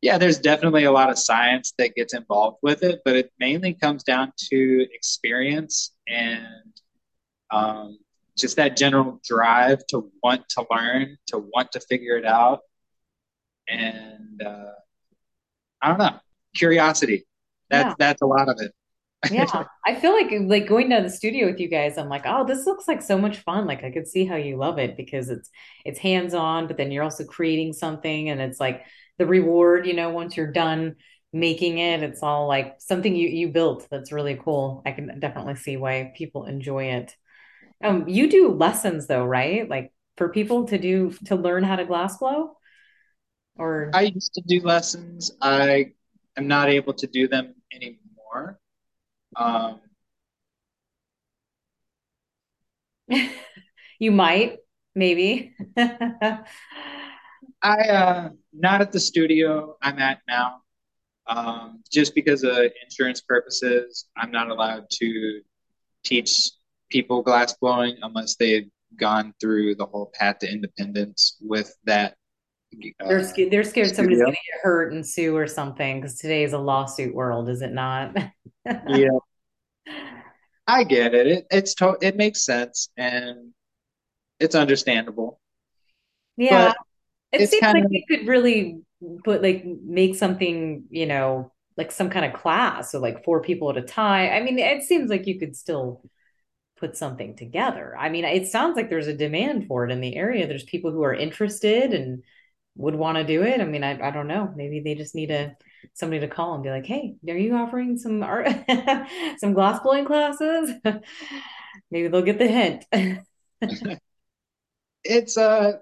yeah, 0.00 0.18
there's 0.18 0.38
definitely 0.38 0.84
a 0.84 0.92
lot 0.92 1.10
of 1.10 1.18
science 1.18 1.74
that 1.78 1.94
gets 1.94 2.14
involved 2.14 2.58
with 2.62 2.82
it, 2.82 3.02
but 3.04 3.16
it 3.16 3.32
mainly 3.38 3.74
comes 3.74 4.02
down 4.02 4.32
to 4.50 4.86
experience 4.92 5.94
and 6.08 6.72
um, 7.50 7.98
just 8.36 8.56
that 8.56 8.76
general 8.76 9.20
drive 9.24 9.86
to 9.88 10.10
want 10.22 10.48
to 10.50 10.66
learn, 10.70 11.16
to 11.28 11.38
want 11.38 11.70
to 11.72 11.80
figure 11.80 12.16
it 12.16 12.24
out. 12.24 12.60
And 13.68 14.42
uh, 14.42 14.72
I 15.80 15.88
don't 15.88 15.98
know, 15.98 16.18
curiosity. 16.54 17.24
That's 17.70 17.94
Yeah. 17.94 17.94
that's 17.98 18.22
a 18.22 18.26
lot 18.26 18.48
of 18.48 18.56
it. 18.60 18.72
Yeah. 19.28 19.46
I 19.86 19.94
feel 19.94 20.12
like 20.12 20.30
like 20.42 20.66
going 20.68 20.90
to 20.90 21.00
the 21.00 21.08
studio 21.10 21.46
with 21.46 21.60
you 21.60 21.68
guys, 21.68 21.96
I'm 21.96 22.08
like, 22.08 22.24
oh, 22.26 22.44
this 22.46 22.66
looks 22.66 22.86
like 22.88 23.00
so 23.02 23.16
much 23.18 23.38
fun. 23.38 23.66
Like 23.66 23.82
I 23.84 23.90
could 23.90 24.06
see 24.06 24.26
how 24.26 24.36
you 24.36 24.56
love 24.56 24.78
it 24.78 24.96
because 24.96 25.30
it's 25.30 25.48
it's 25.84 25.98
hands-on, 25.98 26.66
but 26.66 26.76
then 26.76 26.90
you're 26.92 27.04
also 27.04 27.24
creating 27.24 27.72
something 27.72 28.28
and 28.28 28.40
it's 28.40 28.60
like 28.60 28.84
the 29.18 29.26
reward, 29.26 29.86
you 29.86 29.94
know, 29.94 30.10
once 30.10 30.36
you're 30.36 30.52
done 30.52 30.96
making 31.32 31.78
it, 31.78 32.02
it's 32.02 32.22
all 32.22 32.46
like 32.48 32.76
something 32.80 33.14
you 33.16 33.28
you 33.28 33.48
built 33.48 33.88
that's 33.90 34.12
really 34.12 34.38
cool. 34.42 34.82
I 34.84 34.92
can 34.92 35.18
definitely 35.20 35.56
see 35.56 35.76
why 35.76 36.12
people 36.16 36.44
enjoy 36.46 36.86
it. 36.86 37.16
Um, 37.84 38.08
you 38.08 38.30
do 38.30 38.50
lessons 38.50 39.06
though, 39.08 39.24
right? 39.24 39.68
Like 39.68 39.92
for 40.18 40.30
people 40.30 40.66
to 40.68 40.78
do 40.78 41.12
to 41.26 41.36
learn 41.36 41.64
how 41.64 41.76
to 41.76 41.84
glass 41.86 42.18
blow 42.18 42.56
or 43.58 43.92
I 43.92 44.02
used 44.02 44.34
to 44.34 44.42
do 44.42 44.60
lessons. 44.60 45.30
I 45.40 45.92
am 46.36 46.46
not 46.46 46.68
able 46.68 46.94
to 46.94 47.06
do 47.06 47.28
them 47.28 47.54
anymore. 47.72 48.58
Um, 49.36 49.80
you 53.98 54.12
might, 54.12 54.58
maybe. 54.94 55.54
I 55.76 56.44
uh, 57.62 58.28
not 58.52 58.80
at 58.80 58.92
the 58.92 59.00
studio 59.00 59.76
I'm 59.82 59.98
at 59.98 60.20
now. 60.28 60.58
Um, 61.26 61.82
just 61.90 62.14
because 62.14 62.42
of 62.42 62.56
insurance 62.82 63.20
purposes, 63.20 64.08
I'm 64.16 64.32
not 64.32 64.50
allowed 64.50 64.90
to 64.90 65.40
teach 66.04 66.50
people 66.90 67.22
glass 67.22 67.54
blowing 67.54 67.96
unless 68.02 68.36
they've 68.36 68.68
gone 68.96 69.32
through 69.40 69.76
the 69.76 69.86
whole 69.86 70.10
path 70.14 70.40
to 70.40 70.50
independence 70.50 71.36
with 71.40 71.74
that 71.84 72.16
They're 73.08 73.20
uh, 73.20 73.24
scared, 73.24 73.50
they're 73.52 73.64
scared 73.64 73.94
somebody's 73.94 74.22
going 74.22 74.36
to 74.36 74.52
get 74.52 74.60
hurt 74.62 74.92
and 74.92 75.06
sue 75.06 75.36
or 75.36 75.46
something 75.46 76.00
because 76.00 76.18
today 76.18 76.44
is 76.44 76.52
a 76.52 76.58
lawsuit 76.58 77.14
world, 77.14 77.48
is 77.48 77.62
it 77.62 77.72
not? 77.72 78.16
Yeah, 78.84 79.18
I 80.66 80.84
get 80.84 81.14
it. 81.14 81.26
It 81.26 81.46
it's 81.50 81.74
to- 81.76 81.98
it 82.00 82.16
makes 82.16 82.44
sense 82.44 82.88
and 82.96 83.52
it's 84.40 84.54
understandable, 84.56 85.40
Yeah, 86.36 86.72
but 86.72 86.76
it 87.32 87.48
seems 87.48 87.64
kind 87.64 87.78
like 87.80 87.86
you 87.90 88.04
could 88.08 88.28
really 88.28 88.82
put 89.24 89.42
like 89.42 89.64
make 89.66 90.14
something, 90.16 90.86
you 90.90 91.06
know, 91.06 91.52
like 91.76 91.92
some 91.92 92.10
kind 92.10 92.26
of 92.26 92.40
class, 92.40 92.92
so 92.92 93.00
like 93.00 93.24
four 93.24 93.42
people 93.42 93.70
at 93.70 93.76
a 93.78 93.82
time. 93.82 94.32
I 94.32 94.40
mean, 94.44 94.58
it 94.58 94.82
seems 94.84 95.10
like 95.10 95.26
you 95.26 95.38
could 95.38 95.56
still 95.56 96.02
put 96.78 96.96
something 96.96 97.36
together. 97.36 97.96
I 97.98 98.10
mean, 98.10 98.24
it 98.24 98.48
sounds 98.48 98.76
like 98.76 98.90
there's 98.90 99.08
a 99.08 99.16
demand 99.16 99.68
for 99.68 99.86
it 99.86 99.92
in 99.92 100.00
the 100.00 100.16
area. 100.16 100.46
There's 100.48 100.64
people 100.64 100.92
who 100.92 101.02
are 101.04 101.14
interested 101.14 101.94
and 101.94 102.22
would 102.76 102.94
want 102.94 103.18
to 103.18 103.24
do 103.24 103.42
it. 103.42 103.60
I 103.60 103.64
mean, 103.64 103.84
I, 103.84 104.08
I 104.08 104.10
don't 104.10 104.28
know. 104.28 104.52
Maybe 104.56 104.80
they 104.80 104.94
just 104.94 105.14
need 105.14 105.30
a 105.30 105.56
somebody 105.94 106.20
to 106.20 106.28
call 106.28 106.54
and 106.54 106.62
be 106.62 106.70
like, 106.70 106.86
"Hey, 106.86 107.16
are 107.28 107.36
you 107.36 107.54
offering 107.56 107.98
some 107.98 108.22
art, 108.22 108.48
some 109.38 109.52
glass 109.54 109.80
blowing 109.82 110.04
classes?" 110.06 110.72
Maybe 111.90 112.08
they'll 112.08 112.22
get 112.22 112.38
the 112.38 112.48
hint. 112.48 112.84
it's 115.04 115.36
uh 115.36 115.72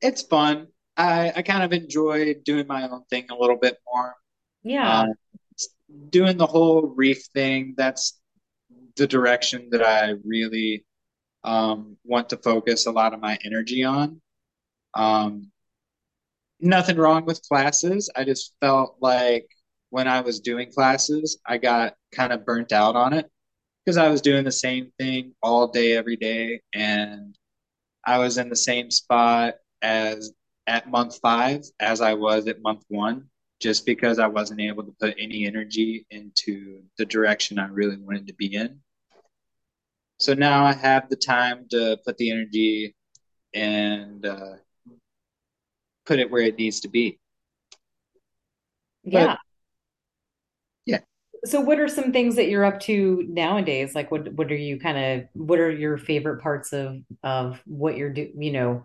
it's 0.00 0.22
fun. 0.22 0.68
I 0.96 1.32
I 1.36 1.42
kind 1.42 1.62
of 1.62 1.72
enjoy 1.72 2.34
doing 2.44 2.66
my 2.66 2.88
own 2.88 3.04
thing 3.10 3.26
a 3.30 3.36
little 3.36 3.56
bit 3.56 3.78
more. 3.86 4.14
Yeah, 4.64 5.04
Um, 5.04 5.14
doing 6.10 6.36
the 6.36 6.46
whole 6.46 6.82
reef 6.96 7.24
thing, 7.34 7.74
that's 7.76 8.20
the 8.96 9.06
direction 9.06 9.68
that 9.70 9.82
I 9.82 10.14
really 10.24 10.84
um, 11.44 11.96
want 12.04 12.30
to 12.30 12.38
focus 12.38 12.86
a 12.86 12.92
lot 12.92 13.14
of 13.14 13.20
my 13.20 13.38
energy 13.44 13.84
on. 13.84 14.20
Um, 14.94 15.52
nothing 16.60 16.96
wrong 16.96 17.24
with 17.24 17.42
classes. 17.48 18.10
I 18.14 18.24
just 18.24 18.54
felt 18.60 18.96
like 19.00 19.48
when 19.90 20.08
I 20.08 20.20
was 20.20 20.40
doing 20.40 20.72
classes, 20.72 21.38
I 21.46 21.58
got 21.58 21.94
kind 22.12 22.32
of 22.32 22.44
burnt 22.44 22.72
out 22.72 22.96
on 22.96 23.12
it 23.12 23.30
because 23.84 23.96
I 23.96 24.08
was 24.08 24.20
doing 24.20 24.44
the 24.44 24.52
same 24.52 24.92
thing 24.98 25.34
all 25.42 25.68
day, 25.68 25.92
every 25.92 26.16
day. 26.16 26.60
And 26.74 27.36
I 28.04 28.18
was 28.18 28.38
in 28.38 28.48
the 28.48 28.56
same 28.56 28.90
spot 28.90 29.54
as 29.82 30.32
at 30.66 30.90
month 30.90 31.18
five 31.22 31.62
as 31.78 32.00
I 32.00 32.14
was 32.14 32.46
at 32.48 32.62
month 32.62 32.84
one, 32.88 33.28
just 33.60 33.86
because 33.86 34.18
I 34.18 34.26
wasn't 34.26 34.60
able 34.60 34.82
to 34.84 34.94
put 35.00 35.14
any 35.18 35.46
energy 35.46 36.06
into 36.10 36.82
the 36.98 37.04
direction 37.04 37.58
I 37.58 37.68
really 37.68 37.96
wanted 37.96 38.26
to 38.28 38.34
be 38.34 38.54
in. 38.54 38.80
So 40.18 40.32
now 40.34 40.64
I 40.64 40.72
have 40.72 41.08
the 41.08 41.16
time 41.16 41.66
to 41.70 41.98
put 42.04 42.16
the 42.16 42.30
energy 42.30 42.94
and 43.52 44.24
uh, 44.24 44.54
put 46.06 46.18
it 46.18 46.30
where 46.30 46.42
it 46.42 46.58
needs 46.58 46.80
to 46.80 46.88
be. 46.88 47.18
yeah. 49.04 49.36
But 49.36 49.38
yeah, 50.86 51.00
So, 51.46 51.60
what 51.60 51.78
are 51.78 51.88
some 51.88 52.12
things 52.12 52.36
that 52.36 52.48
you're 52.48 52.64
up 52.64 52.80
to 52.80 53.24
nowadays? 53.28 53.94
Like, 53.94 54.10
what 54.10 54.32
what 54.32 54.50
are 54.50 54.56
you 54.56 54.80
kind 54.80 54.96
of 55.22 55.28
what 55.34 55.58
are 55.58 55.70
your 55.70 55.98
favorite 55.98 56.40
parts 56.42 56.72
of 56.72 56.96
of 57.22 57.60
what 57.66 57.96
you're 57.98 58.12
do 58.12 58.30
you 58.38 58.52
know 58.52 58.84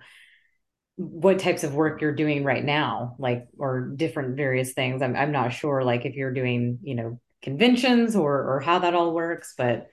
what 0.98 1.40
types 1.40 1.64
of 1.64 1.74
work 1.76 2.02
you're 2.02 2.14
doing 2.16 2.44
right 2.44 2.64
now, 2.64 3.16
like 3.20 3.48
or 3.58 3.92
different 3.96 4.36
various 4.36 4.74
things. 4.74 5.02
I'm 5.02 5.16
I'm 5.16 5.32
not 5.32 5.54
sure 5.54 5.84
like 5.84 6.06
if 6.06 6.16
you're 6.16 6.34
doing, 6.34 6.80
you 6.84 6.96
know, 6.96 7.20
conventions 7.42 8.16
or 8.16 8.56
or 8.56 8.60
how 8.60 8.80
that 8.80 8.94
all 8.96 9.14
works, 9.14 9.54
but 9.58 9.88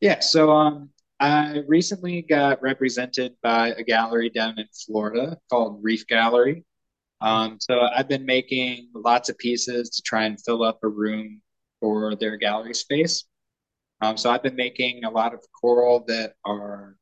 yeah. 0.00 0.20
So 0.20 0.50
um, 0.52 0.90
I 1.18 1.62
recently 1.66 2.22
got 2.22 2.60
represented 2.60 3.34
by 3.42 3.68
a 3.68 3.82
gallery 3.82 4.28
down 4.28 4.58
in 4.58 4.66
Florida 4.86 5.38
called 5.50 5.82
Reef 5.82 6.06
Gallery. 6.06 6.64
Um, 7.22 7.56
so 7.58 7.80
I've 7.80 8.08
been 8.08 8.26
making 8.26 8.90
lots 8.94 9.30
of 9.30 9.38
pieces 9.38 9.88
to 9.90 10.02
try 10.02 10.24
and 10.24 10.40
fill 10.40 10.62
up 10.62 10.80
a 10.82 10.88
room 10.88 11.40
for 11.80 12.14
their 12.16 12.36
gallery 12.36 12.74
space. 12.74 13.24
Um, 14.02 14.18
so 14.18 14.30
I've 14.30 14.42
been 14.42 14.56
making 14.56 15.04
a 15.04 15.10
lot 15.10 15.32
of 15.32 15.40
coral 15.58 16.04
that 16.08 16.34
are 16.44 16.96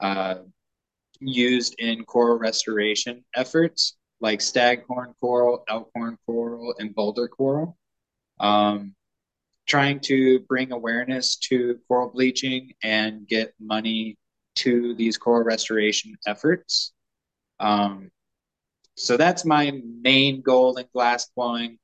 uh, 0.00 0.36
used 1.20 1.74
in 1.78 2.04
coral 2.04 2.38
restoration 2.38 3.22
efforts, 3.36 3.98
like 4.20 4.40
staghorn 4.40 5.14
coral, 5.20 5.64
elkhorn 5.68 6.16
coral, 6.24 6.74
and 6.78 6.94
boulder 6.94 7.28
coral. 7.28 7.76
Um, 8.38 8.94
trying 9.70 10.00
to 10.00 10.40
bring 10.48 10.72
awareness 10.72 11.36
to 11.36 11.78
coral 11.86 12.10
bleaching 12.10 12.72
and 12.82 13.28
get 13.28 13.54
money 13.60 14.18
to 14.56 14.96
these 14.96 15.16
coral 15.16 15.44
restoration 15.44 16.16
efforts. 16.26 16.92
Um, 17.60 18.10
so 18.96 19.16
that's 19.16 19.44
my 19.44 19.80
main 20.02 20.42
goal 20.42 20.76
in 20.76 20.86
glass 20.92 21.30
blowing. 21.36 21.78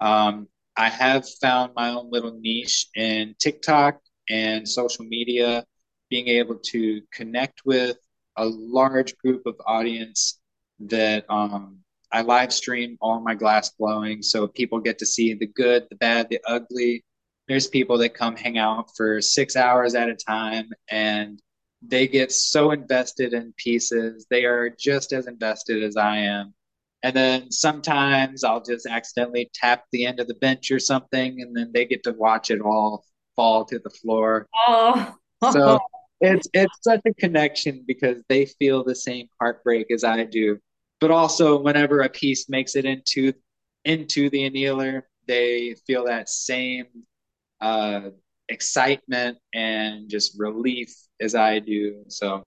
Um, 0.00 0.48
I 0.76 0.88
have 0.88 1.28
found 1.40 1.74
my 1.76 1.90
own 1.90 2.10
little 2.10 2.36
niche 2.40 2.88
in 2.96 3.36
TikTok 3.38 4.00
and 4.28 4.68
social 4.68 5.04
media, 5.04 5.64
being 6.10 6.26
able 6.26 6.56
to 6.56 7.02
connect 7.12 7.62
with 7.64 7.98
a 8.36 8.46
large 8.46 9.16
group 9.18 9.46
of 9.46 9.54
audience 9.64 10.40
that 10.80 11.24
um, 11.28 11.78
I 12.10 12.22
live 12.22 12.52
stream 12.52 12.96
all 13.00 13.20
my 13.20 13.36
glass 13.36 13.70
blowing 13.70 14.22
so 14.22 14.48
people 14.48 14.80
get 14.80 14.98
to 14.98 15.06
see 15.06 15.34
the 15.34 15.46
good, 15.46 15.86
the 15.88 15.96
bad, 15.96 16.28
the 16.30 16.40
ugly. 16.44 17.04
There's 17.48 17.66
people 17.66 17.98
that 17.98 18.14
come 18.14 18.36
hang 18.36 18.58
out 18.58 18.94
for 18.96 19.20
six 19.20 19.56
hours 19.56 19.94
at 19.94 20.08
a 20.08 20.14
time 20.14 20.70
and 20.90 21.40
they 21.82 22.08
get 22.08 22.32
so 22.32 22.72
invested 22.72 23.32
in 23.32 23.54
pieces. 23.56 24.26
They 24.30 24.44
are 24.44 24.70
just 24.70 25.12
as 25.12 25.26
invested 25.26 25.82
as 25.82 25.96
I 25.96 26.18
am 26.18 26.54
And 27.02 27.14
then 27.16 27.52
sometimes 27.52 28.44
I'll 28.44 28.62
just 28.62 28.86
accidentally 28.86 29.50
tap 29.54 29.84
the 29.92 30.06
end 30.06 30.20
of 30.20 30.28
the 30.28 30.34
bench 30.34 30.70
or 30.72 30.80
something, 30.80 31.40
and 31.42 31.56
then 31.56 31.70
they 31.72 31.86
get 31.86 32.02
to 32.04 32.12
watch 32.12 32.50
it 32.50 32.60
all 32.60 33.04
fall 33.36 33.64
to 33.66 33.78
the 33.78 33.90
floor. 33.90 34.48
Oh, 34.68 35.16
So 35.42 35.78
it's 36.20 36.48
it's 36.54 36.78
such 36.82 37.00
a 37.06 37.14
connection 37.14 37.84
because 37.86 38.22
they 38.28 38.46
feel 38.46 38.84
the 38.84 38.94
same 38.94 39.28
heartbreak 39.40 39.90
as 39.92 40.04
I 40.04 40.24
do. 40.24 40.58
But 41.00 41.10
also 41.12 41.60
whenever 41.60 42.00
a 42.00 42.08
piece 42.08 42.48
makes 42.48 42.76
it 42.76 42.84
into 42.84 43.32
into 43.84 44.30
the 44.30 44.44
annealer, 44.44 45.08
they 45.26 45.76
feel 45.86 46.04
that 46.06 46.28
same 46.28 46.86
uh, 47.60 48.10
excitement 48.48 49.38
and 49.54 50.08
just 50.08 50.38
relief 50.38 50.94
as 51.20 51.34
I 51.34 51.58
do. 51.58 52.04
So 52.08 52.44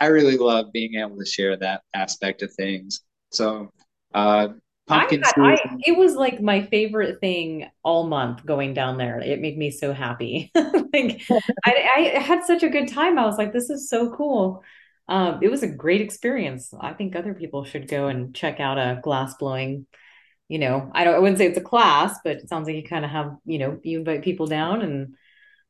I 0.00 0.06
really 0.06 0.36
love 0.36 0.72
being 0.72 0.94
able 0.94 1.18
to 1.18 1.26
share 1.26 1.56
that 1.56 1.82
aspect 1.94 2.42
of 2.42 2.52
things. 2.54 3.00
So 3.30 3.70
uh, 4.14 4.48
pumpkin 4.86 5.22
I 5.24 5.56
season. 5.56 5.80
it 5.84 5.96
was 5.96 6.14
like 6.14 6.40
my 6.40 6.62
favorite 6.62 7.20
thing 7.20 7.68
all 7.82 8.06
month 8.06 8.44
going 8.44 8.74
down 8.74 8.96
there. 8.96 9.20
It 9.20 9.40
made 9.40 9.58
me 9.58 9.70
so 9.70 9.92
happy. 9.92 10.50
Like 10.90 11.20
I, 11.66 12.14
I 12.16 12.18
had 12.18 12.44
such 12.44 12.62
a 12.62 12.68
good 12.70 12.88
time. 12.88 13.18
I 13.18 13.26
was 13.26 13.36
like, 13.36 13.52
this 13.52 13.68
is 13.68 13.90
so 13.90 14.10
cool. 14.10 14.64
Um, 15.06 15.40
it 15.42 15.50
was 15.50 15.62
a 15.62 15.68
great 15.68 16.00
experience. 16.00 16.72
I 16.80 16.94
think 16.94 17.14
other 17.14 17.34
people 17.34 17.64
should 17.64 17.88
go 17.88 18.08
and 18.08 18.34
check 18.34 18.58
out 18.58 18.78
a 18.78 18.98
glass 19.02 19.34
blowing. 19.34 19.86
You 20.48 20.58
know, 20.58 20.90
I 20.94 21.04
don't 21.04 21.14
I 21.14 21.18
wouldn't 21.18 21.38
say 21.38 21.46
it's 21.46 21.58
a 21.58 21.62
class, 21.62 22.18
but 22.24 22.38
it 22.38 22.48
sounds 22.48 22.66
like 22.66 22.76
you 22.76 22.82
kind 22.82 23.04
of 23.04 23.10
have, 23.10 23.36
you 23.44 23.58
know, 23.58 23.78
you 23.82 23.98
invite 23.98 24.22
people 24.22 24.46
down 24.46 24.82
and 24.82 25.14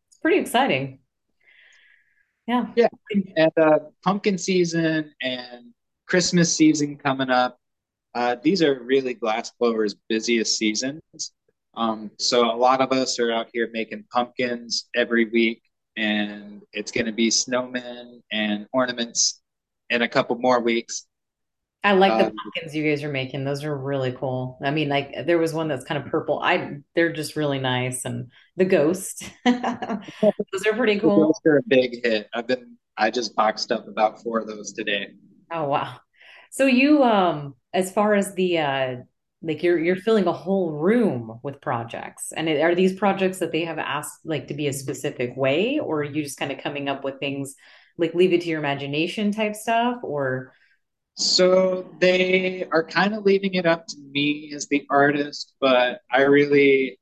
it's 0.09 0.19
pretty 0.19 0.39
exciting. 0.39 1.01
Yeah. 2.47 2.69
Yeah, 2.77 2.89
and 3.37 3.53
uh, 3.59 3.79
pumpkin 4.03 4.39
season 4.39 5.13
and 5.21 5.75
Christmas 6.07 6.53
season 6.53 6.97
coming 6.97 7.29
up. 7.29 7.59
Uh, 8.15 8.37
these 8.43 8.63
are 8.63 8.83
really 8.83 9.15
glassblowers' 9.15 9.95
busiest 10.09 10.57
seasons. 10.57 11.03
Um, 11.77 12.11
so 12.19 12.51
a 12.51 12.57
lot 12.57 12.81
of 12.81 12.91
us 12.91 13.21
are 13.21 13.31
out 13.31 13.49
here 13.53 13.69
making 13.73 14.05
pumpkins 14.11 14.89
every 14.97 15.27
week, 15.27 15.63
and 15.97 16.63
it's 16.73 16.91
going 16.91 17.07
to 17.07 17.13
be 17.13 17.29
snowmen 17.29 18.21
and 18.33 18.67
ornaments 18.73 19.43
in 19.91 20.03
a 20.03 20.09
couple 20.09 20.37
more 20.39 20.61
weeks. 20.61 21.07
I 21.85 21.93
like 21.93 22.19
the 22.19 22.25
Uh, 22.25 22.31
pumpkins 22.43 22.75
you 22.75 22.89
guys 22.89 23.05
are 23.05 23.11
making. 23.11 23.45
Those 23.45 23.65
are 23.65 23.77
really 23.77 24.13
cool. 24.13 24.59
I 24.63 24.71
mean, 24.73 24.89
like 24.89 25.15
there 25.27 25.39
was 25.39 25.55
one 25.55 25.69
that's 25.69 25.85
kind 25.85 26.03
of 26.03 26.11
purple. 26.11 26.41
I 26.41 26.79
they're 26.95 27.13
just 27.13 27.37
really 27.37 27.61
nice 27.61 28.05
and 28.05 28.31
the 28.57 28.65
ghost. 28.65 29.23
Those 29.47 30.67
are 30.67 30.75
pretty 30.77 30.99
cool. 31.01 31.35
those 31.35 31.41
are 31.47 31.59
a 31.59 31.63
big 31.69 32.05
hit. 32.05 32.29
I've 32.35 32.47
been 32.47 32.77
I 32.97 33.11
just 33.11 33.35
boxed 33.37 33.71
up 33.73 33.87
about 33.89 34.23
four 34.23 34.39
of 34.41 34.47
those 34.47 34.73
today. 34.73 35.09
Oh 35.53 35.65
wow. 35.65 36.01
So 36.51 36.67
you 36.67 37.03
um 37.03 37.55
as 37.73 37.93
far 37.93 38.15
as 38.15 38.35
the 38.35 38.59
uh 38.59 38.97
like 39.43 39.63
you're 39.63 39.79
you're 39.79 39.97
filling 39.97 40.27
a 40.27 40.33
whole 40.33 40.73
room 40.73 41.41
with 41.43 41.61
projects. 41.61 42.33
And 42.33 42.49
it, 42.49 42.61
are 42.61 42.75
these 42.75 42.95
projects 42.99 43.39
that 43.39 43.53
they 43.53 43.65
have 43.65 43.79
asked 43.79 44.21
like 44.25 44.49
to 44.49 44.55
be 44.55 44.67
a 44.69 44.73
specific 44.73 45.37
way 45.37 45.79
or 45.79 46.01
are 46.01 46.05
you 46.05 46.23
just 46.23 46.39
kind 46.39 46.53
of 46.53 46.59
coming 46.59 46.89
up 46.89 47.05
with 47.05 47.21
things 47.21 47.55
like 47.97 48.15
leave 48.15 48.33
it 48.33 48.43
to 48.43 48.49
your 48.49 48.59
imagination 48.59 49.33
type 49.33 49.55
stuff 49.57 49.99
or 50.03 50.53
So 51.19 51.85
they 51.99 52.65
are 52.71 52.85
kind 52.85 53.13
of 53.13 53.25
leaving 53.25 53.55
it 53.55 53.67
up 53.67 53.89
to 53.89 53.97
me 53.99 54.53
as 54.55 54.69
the 54.69 54.87
artist, 54.89 55.55
but 55.61 56.01
I 56.13 56.23
really 56.23 57.01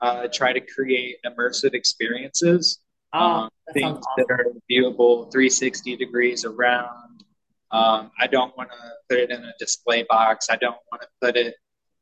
uh, 0.00 0.28
try 0.32 0.54
to 0.54 0.60
create 0.60 1.16
immersive 1.26 1.74
experiences, 1.74 2.78
oh, 3.12 3.18
um, 3.20 3.50
that 3.66 3.74
things 3.74 3.98
that 4.16 4.26
are 4.30 4.46
viewable 4.70 5.30
360 5.30 5.96
degrees 5.96 6.46
around. 6.46 7.24
Um, 7.70 8.10
I 8.18 8.26
don't 8.26 8.56
want 8.56 8.70
to 8.70 8.76
put 9.10 9.18
it 9.18 9.30
in 9.30 9.44
a 9.44 9.52
display 9.58 10.06
box. 10.08 10.46
I 10.48 10.56
don't 10.56 10.78
want 10.90 11.02
to 11.02 11.08
put 11.20 11.36
it 11.36 11.54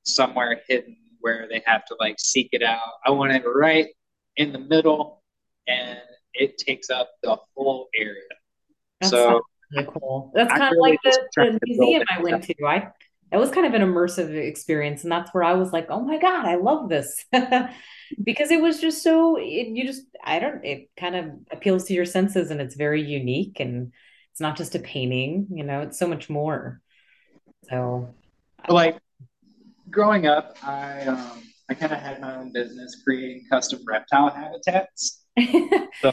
somewhere 0.04 0.60
hidden 0.68 0.96
where 1.18 1.48
they 1.50 1.64
have 1.66 1.84
to 1.86 1.96
like 1.98 2.20
seek 2.20 2.50
it 2.52 2.62
out. 2.62 2.92
I 3.04 3.10
want 3.10 3.32
it 3.32 3.42
right 3.44 3.88
in 4.36 4.52
the 4.52 4.60
middle 4.60 5.20
and 5.66 5.98
it 6.32 6.58
takes 6.58 6.90
up 6.90 7.10
the 7.24 7.36
whole 7.56 7.88
area. 7.98 8.22
That 9.00 9.10
sounds 9.10 9.42
So 9.74 9.80
really 9.80 9.88
cool. 10.00 10.32
That's 10.34 10.52
I'm 10.52 10.58
kind 10.58 10.72
of 10.72 10.78
like 10.78 10.98
really 11.04 11.04
just 11.04 11.20
the, 11.36 11.58
the 11.60 11.60
museum 11.66 12.02
I 12.10 12.18
it. 12.18 12.22
went 12.22 12.44
to. 12.44 12.54
I 12.66 12.88
it 13.32 13.38
was 13.38 13.50
kind 13.50 13.66
of 13.66 13.74
an 13.74 13.82
immersive 13.82 14.34
experience, 14.34 15.02
and 15.02 15.10
that's 15.12 15.34
where 15.34 15.42
I 15.42 15.54
was 15.54 15.72
like, 15.72 15.86
"Oh 15.90 16.00
my 16.00 16.18
God, 16.18 16.46
I 16.46 16.56
love 16.56 16.88
this," 16.88 17.24
because 18.24 18.50
it 18.50 18.60
was 18.60 18.80
just 18.80 19.02
so 19.02 19.36
it, 19.36 19.68
you 19.68 19.84
just 19.86 20.04
I 20.22 20.38
don't 20.38 20.64
it 20.64 20.90
kind 20.96 21.16
of 21.16 21.30
appeals 21.50 21.84
to 21.84 21.94
your 21.94 22.04
senses, 22.04 22.50
and 22.50 22.60
it's 22.60 22.76
very 22.76 23.02
unique, 23.02 23.58
and 23.60 23.92
it's 24.32 24.40
not 24.40 24.56
just 24.56 24.74
a 24.74 24.78
painting, 24.78 25.48
you 25.50 25.64
know, 25.64 25.80
it's 25.82 25.98
so 25.98 26.06
much 26.06 26.30
more. 26.30 26.80
So, 27.68 28.14
Like 28.68 28.98
growing 29.90 30.26
up, 30.26 30.56
I 30.62 31.02
um, 31.02 31.42
I 31.68 31.74
kind 31.74 31.92
of 31.92 31.98
had 32.00 32.20
my 32.20 32.36
own 32.36 32.52
business 32.52 33.02
creating 33.04 33.46
custom 33.50 33.80
reptile 33.86 34.30
habitats. 34.30 35.24
So 36.02 36.12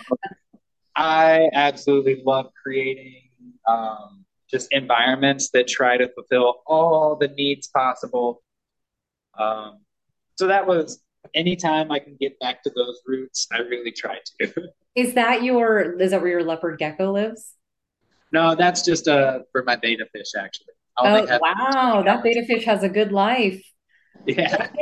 I 0.95 1.49
absolutely 1.53 2.21
love 2.25 2.47
creating 2.61 3.21
um, 3.67 4.25
just 4.49 4.67
environments 4.71 5.49
that 5.51 5.67
try 5.67 5.97
to 5.97 6.09
fulfill 6.13 6.61
all 6.67 7.15
the 7.15 7.29
needs 7.29 7.67
possible. 7.67 8.43
Um, 9.39 9.79
so 10.37 10.47
that 10.47 10.67
was 10.67 11.01
anytime 11.33 11.91
I 11.91 11.99
can 11.99 12.17
get 12.19 12.39
back 12.39 12.63
to 12.63 12.71
those 12.75 13.01
roots, 13.05 13.47
I 13.51 13.59
really 13.59 13.91
try 13.91 14.17
to. 14.41 14.53
is 14.95 15.13
that 15.15 15.43
your 15.43 15.99
is 15.99 16.11
that 16.11 16.21
where 16.21 16.29
your 16.29 16.43
leopard 16.43 16.77
gecko 16.77 17.11
lives? 17.11 17.55
no, 18.33 18.55
that's 18.55 18.81
just 18.81 19.07
uh, 19.07 19.39
for 19.51 19.63
my 19.63 19.75
betta 19.75 20.07
fish, 20.11 20.31
actually. 20.37 20.73
Oh, 20.97 21.25
wow, 21.39 22.01
that 22.03 22.17
hours. 22.17 22.23
betta 22.23 22.45
fish 22.45 22.65
has 22.65 22.83
a 22.83 22.89
good 22.89 23.11
life. 23.11 23.63
Yeah. 24.25 24.67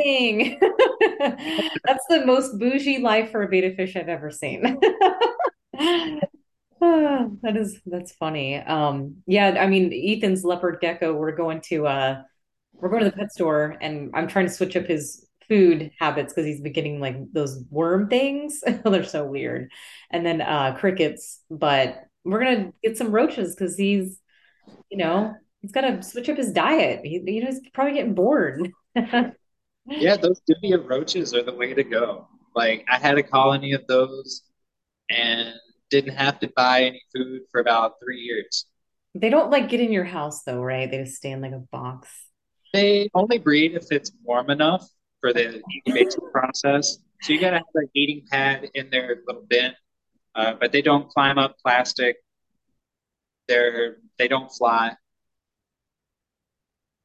That's 1.86 2.06
the 2.10 2.24
most 2.26 2.60
bougie 2.60 3.00
life 3.00 3.32
for 3.32 3.44
a 3.44 3.48
betta 3.48 3.76
fish 3.76 3.96
I've 3.96 4.10
ever 4.10 4.30
seen. 4.30 4.80
That 7.44 7.58
is 7.58 7.80
that's 7.86 8.12
funny. 8.14 8.58
Um 8.58 9.18
yeah, 9.28 9.58
I 9.60 9.68
mean 9.68 9.92
Ethan's 9.94 10.44
leopard 10.44 10.80
gecko, 10.82 11.14
we're 11.14 11.36
going 11.36 11.62
to 11.70 11.86
uh 11.88 12.24
we're 12.74 12.90
going 12.90 13.04
to 13.04 13.10
the 13.10 13.16
pet 13.16 13.32
store 13.32 13.78
and 13.82 14.12
I'm 14.16 14.28
trying 14.28 14.48
to 14.48 14.54
switch 14.54 14.76
up 14.76 14.86
his 14.86 15.28
food 15.48 15.92
habits 16.00 16.34
because 16.34 16.46
he's 16.48 16.62
been 16.62 16.74
getting 16.74 17.00
like 17.00 17.18
those 17.34 17.64
worm 17.70 18.10
things. 18.10 18.64
They're 18.86 19.04
so 19.04 19.26
weird. 19.26 19.72
And 20.12 20.26
then 20.26 20.42
uh 20.42 20.76
crickets, 20.80 21.42
but 21.52 22.04
we're 22.24 22.44
gonna 22.44 22.74
get 22.84 22.98
some 22.98 23.12
roaches 23.12 23.56
because 23.56 23.78
he's, 23.78 24.20
you 24.90 24.98
know, 24.98 25.36
he's 25.62 25.72
gotta 25.72 26.02
switch 26.04 26.30
up 26.30 26.38
his 26.38 26.52
diet. 26.52 27.02
He, 27.06 27.22
you 27.26 27.42
know, 27.42 27.48
he's 27.52 27.62
probably 27.74 27.94
getting 27.94 28.16
bored. 28.16 28.72
Yeah, 29.86 30.16
those 30.18 30.42
Dubia 30.50 30.88
roaches 30.88 31.34
are 31.34 31.44
the 31.44 31.54
way 31.54 31.74
to 31.74 31.84
go. 31.84 32.28
Like 32.56 32.86
I 32.90 32.98
had 32.98 33.18
a 33.18 33.24
colony 33.24 33.74
of 33.74 33.86
those 33.88 34.44
and 35.10 35.54
didn't 35.92 36.16
have 36.16 36.40
to 36.40 36.52
buy 36.56 36.86
any 36.86 37.02
food 37.14 37.42
for 37.52 37.62
about 37.62 37.96
three 38.04 38.22
years. 38.22 38.66
They 39.14 39.30
don't 39.30 39.52
like 39.52 39.70
get 39.70 39.82
in 39.82 39.92
your 39.92 40.06
house 40.06 40.44
though, 40.44 40.62
right? 40.62 40.90
They 40.90 40.98
just 41.00 41.18
stay 41.18 41.32
in 41.32 41.42
like 41.42 41.52
a 41.52 41.60
box. 41.72 42.10
They 42.74 43.10
only 43.14 43.38
breed 43.38 43.76
if 43.76 43.92
it's 43.92 44.12
warm 44.24 44.50
enough 44.50 44.88
for 45.20 45.34
the 45.34 45.62
incubation 45.70 46.22
process. 46.32 46.98
So 47.22 47.34
you 47.34 47.40
gotta 47.40 47.58
have 47.58 47.66
an 47.76 47.90
eating 47.94 48.24
pad 48.32 48.70
in 48.74 48.90
their 48.90 49.18
little 49.28 49.44
bin, 49.48 49.74
uh, 50.34 50.54
but 50.60 50.72
they 50.72 50.82
don't 50.82 51.10
climb 51.10 51.38
up 51.38 51.58
plastic. 51.64 52.16
They're 53.48 53.98
they 54.18 54.28
don't 54.28 54.50
fly. 54.50 54.96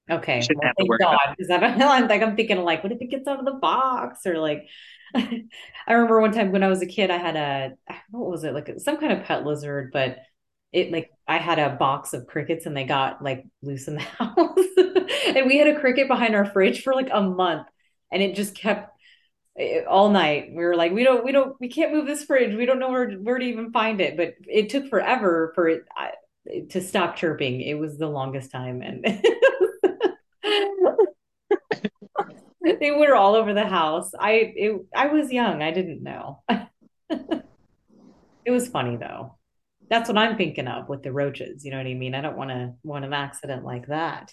Okay, 0.09 0.41
well, 0.55 0.73
thank 0.79 1.01
God, 1.01 1.19
because 1.37 1.51
I'm, 1.51 1.65
I'm 1.83 2.09
like 2.09 2.23
I'm 2.23 2.37
thinking 2.37 2.59
like, 2.59 2.85
what 2.85 2.93
if 2.93 3.03
it 3.03 3.11
gets 3.11 3.27
out 3.27 3.41
of 3.41 3.45
the 3.45 3.59
box 3.61 4.21
or 4.25 4.39
like, 4.39 4.69
I 5.15 5.93
remember 5.93 6.21
one 6.21 6.33
time 6.33 6.53
when 6.53 6.63
I 6.63 6.69
was 6.69 6.83
a 6.83 6.87
kid, 6.87 7.11
I 7.11 7.19
had 7.19 7.37
a 7.37 7.77
what 8.11 8.31
was 8.31 8.45
it 8.45 8.55
like 8.55 8.71
some 8.79 8.99
kind 8.99 9.13
of 9.13 9.25
pet 9.25 9.45
lizard, 9.45 9.91
but 9.93 10.19
it 10.73 10.93
like 10.93 11.11
I 11.29 11.39
had 11.39 11.59
a 11.59 11.71
box 11.77 12.13
of 12.13 12.27
crickets 12.27 12.67
and 12.67 12.77
they 12.77 12.85
got 12.85 13.23
like 13.23 13.45
loose 13.63 13.89
in 13.89 13.95
the 13.95 14.01
house, 14.03 14.59
and 15.27 15.47
we 15.47 15.59
had 15.59 15.69
a 15.69 15.81
cricket 15.81 16.09
behind 16.09 16.35
our 16.35 16.45
fridge 16.45 16.83
for 16.83 16.95
like 16.95 17.09
a 17.13 17.23
month, 17.23 17.67
and 18.13 18.23
it 18.23 18.35
just 18.37 18.55
kept 18.55 18.91
eh, 19.59 19.83
all 19.89 20.11
night. 20.11 20.51
We 20.51 20.65
were 20.65 20.77
like, 20.77 20.93
we 20.93 21.05
don't, 21.05 21.25
we 21.25 21.33
don't, 21.33 21.57
we 21.61 21.69
can't 21.69 21.93
move 21.93 22.07
this 22.07 22.25
fridge. 22.25 22.55
We 22.57 22.67
don't 22.67 22.79
know 22.79 22.91
where 22.91 23.13
where 23.13 23.39
to 23.39 23.45
even 23.45 23.73
find 23.73 24.01
it, 24.01 24.17
but 24.17 24.35
it 24.47 24.71
took 24.71 24.89
forever 24.89 25.53
for 25.55 25.69
it 25.69 25.85
I, 25.97 26.13
to 26.71 26.81
stop 26.81 27.17
chirping. 27.17 27.61
It 27.61 27.75
was 27.75 27.99
the 27.99 28.09
longest 28.09 28.51
time, 28.51 28.83
and 28.83 29.05
They 32.87 32.93
were 32.93 33.17
all 33.17 33.35
over 33.35 33.53
the 33.53 33.67
house. 33.67 34.13
I 34.19 34.53
it, 34.55 34.87
I 34.95 35.07
was 35.09 35.33
young. 35.33 35.63
I 35.63 35.73
didn't 35.73 36.03
know. 36.03 36.43
It 38.47 38.53
was 38.53 38.69
funny 38.69 38.97
though. 38.97 39.37
That's 39.91 40.09
what 40.09 40.17
I'm 40.17 40.37
thinking 40.37 40.69
of 40.69 40.89
with 40.89 41.03
the 41.03 41.13
roaches. 41.13 41.65
You 41.65 41.73
know 41.73 41.79
what 41.79 41.87
I 41.87 41.95
mean? 41.95 42.15
I 42.15 42.21
don't 42.21 42.37
want 42.37 42.51
to 42.51 42.75
want 42.85 43.05
an 43.05 43.13
accident 43.13 43.65
like 43.65 43.89
that. 43.89 44.33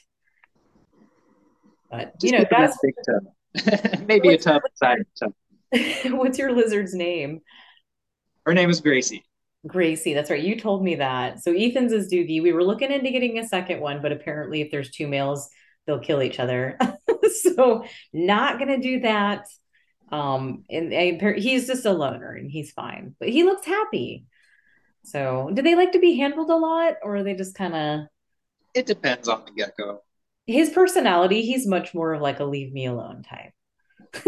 But 1.89 2.13
you 2.21 2.31
know, 2.31 2.39
get 2.39 2.51
a 2.51 2.55
guys, 2.55 2.69
nice 2.69 2.79
big 2.83 2.93
tub. 3.07 4.01
Maybe 4.07 4.29
a 4.29 4.31
what's 4.31 4.43
tub 4.45 4.61
inside 4.69 4.99
a 4.99 5.25
tub. 5.25 5.33
your 6.05 6.15
what's 6.17 6.37
your 6.37 6.51
lizard's 6.51 6.93
name? 6.93 7.41
Her 8.45 8.53
name 8.53 8.69
is 8.69 8.81
Gracie. 8.81 9.25
Gracie. 9.65 10.13
That's 10.13 10.29
right. 10.29 10.43
You 10.43 10.59
told 10.59 10.83
me 10.83 10.95
that. 10.95 11.41
So 11.41 11.51
Ethan's 11.51 11.91
is 11.91 12.11
Doogie. 12.11 12.43
We 12.43 12.53
were 12.53 12.63
looking 12.63 12.91
into 12.91 13.09
getting 13.09 13.39
a 13.39 13.47
second 13.47 13.79
one, 13.79 14.01
but 14.01 14.11
apparently, 14.11 14.61
if 14.61 14.69
there's 14.69 14.91
two 14.91 15.07
males, 15.07 15.49
they'll 15.87 15.99
kill 15.99 16.21
each 16.21 16.39
other. 16.39 16.77
so 17.55 17.85
not 18.11 18.59
gonna 18.59 18.79
do 18.79 19.01
that. 19.01 19.47
Um, 20.11 20.63
and, 20.69 20.93
and 20.93 21.37
he's 21.37 21.65
just 21.65 21.85
a 21.85 21.91
loner 21.91 22.33
and 22.33 22.51
he's 22.51 22.71
fine, 22.71 23.15
but 23.19 23.29
he 23.29 23.43
looks 23.43 23.65
happy. 23.65 24.25
So, 25.03 25.51
do 25.53 25.61
they 25.61 25.75
like 25.75 25.91
to 25.93 25.99
be 25.99 26.17
handled 26.17 26.49
a 26.49 26.55
lot, 26.55 26.95
or 27.03 27.17
are 27.17 27.23
they 27.23 27.33
just 27.33 27.55
kind 27.55 27.75
of? 27.75 27.99
It 28.73 28.85
depends 28.85 29.27
on 29.27 29.43
the 29.45 29.51
gecko. 29.51 30.01
His 30.47 30.69
personality, 30.69 31.41
he's 31.41 31.67
much 31.67 31.93
more 31.93 32.13
of 32.13 32.21
like 32.21 32.39
a 32.39 32.45
leave 32.45 32.71
me 32.71 32.85
alone 32.85 33.23
type, 33.23 33.51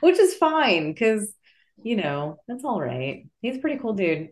which 0.00 0.18
is 0.18 0.34
fine 0.34 0.92
because 0.92 1.34
you 1.82 1.96
know 1.96 2.38
that's 2.46 2.64
all 2.64 2.80
right. 2.80 3.26
He's 3.40 3.56
a 3.56 3.60
pretty 3.60 3.78
cool 3.78 3.94
dude. 3.94 4.30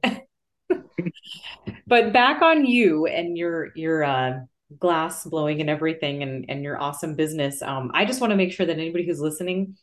but 1.86 2.12
back 2.12 2.42
on 2.42 2.64
you 2.64 3.06
and 3.06 3.36
your 3.36 3.72
your 3.74 4.04
uh, 4.04 4.40
glass 4.78 5.24
blowing 5.24 5.60
and 5.60 5.70
everything, 5.70 6.22
and 6.22 6.46
and 6.48 6.62
your 6.62 6.80
awesome 6.80 7.14
business. 7.14 7.62
Um, 7.62 7.90
I 7.94 8.04
just 8.04 8.20
want 8.20 8.30
to 8.30 8.36
make 8.36 8.52
sure 8.52 8.66
that 8.66 8.78
anybody 8.78 9.06
who's 9.06 9.20
listening 9.20 9.76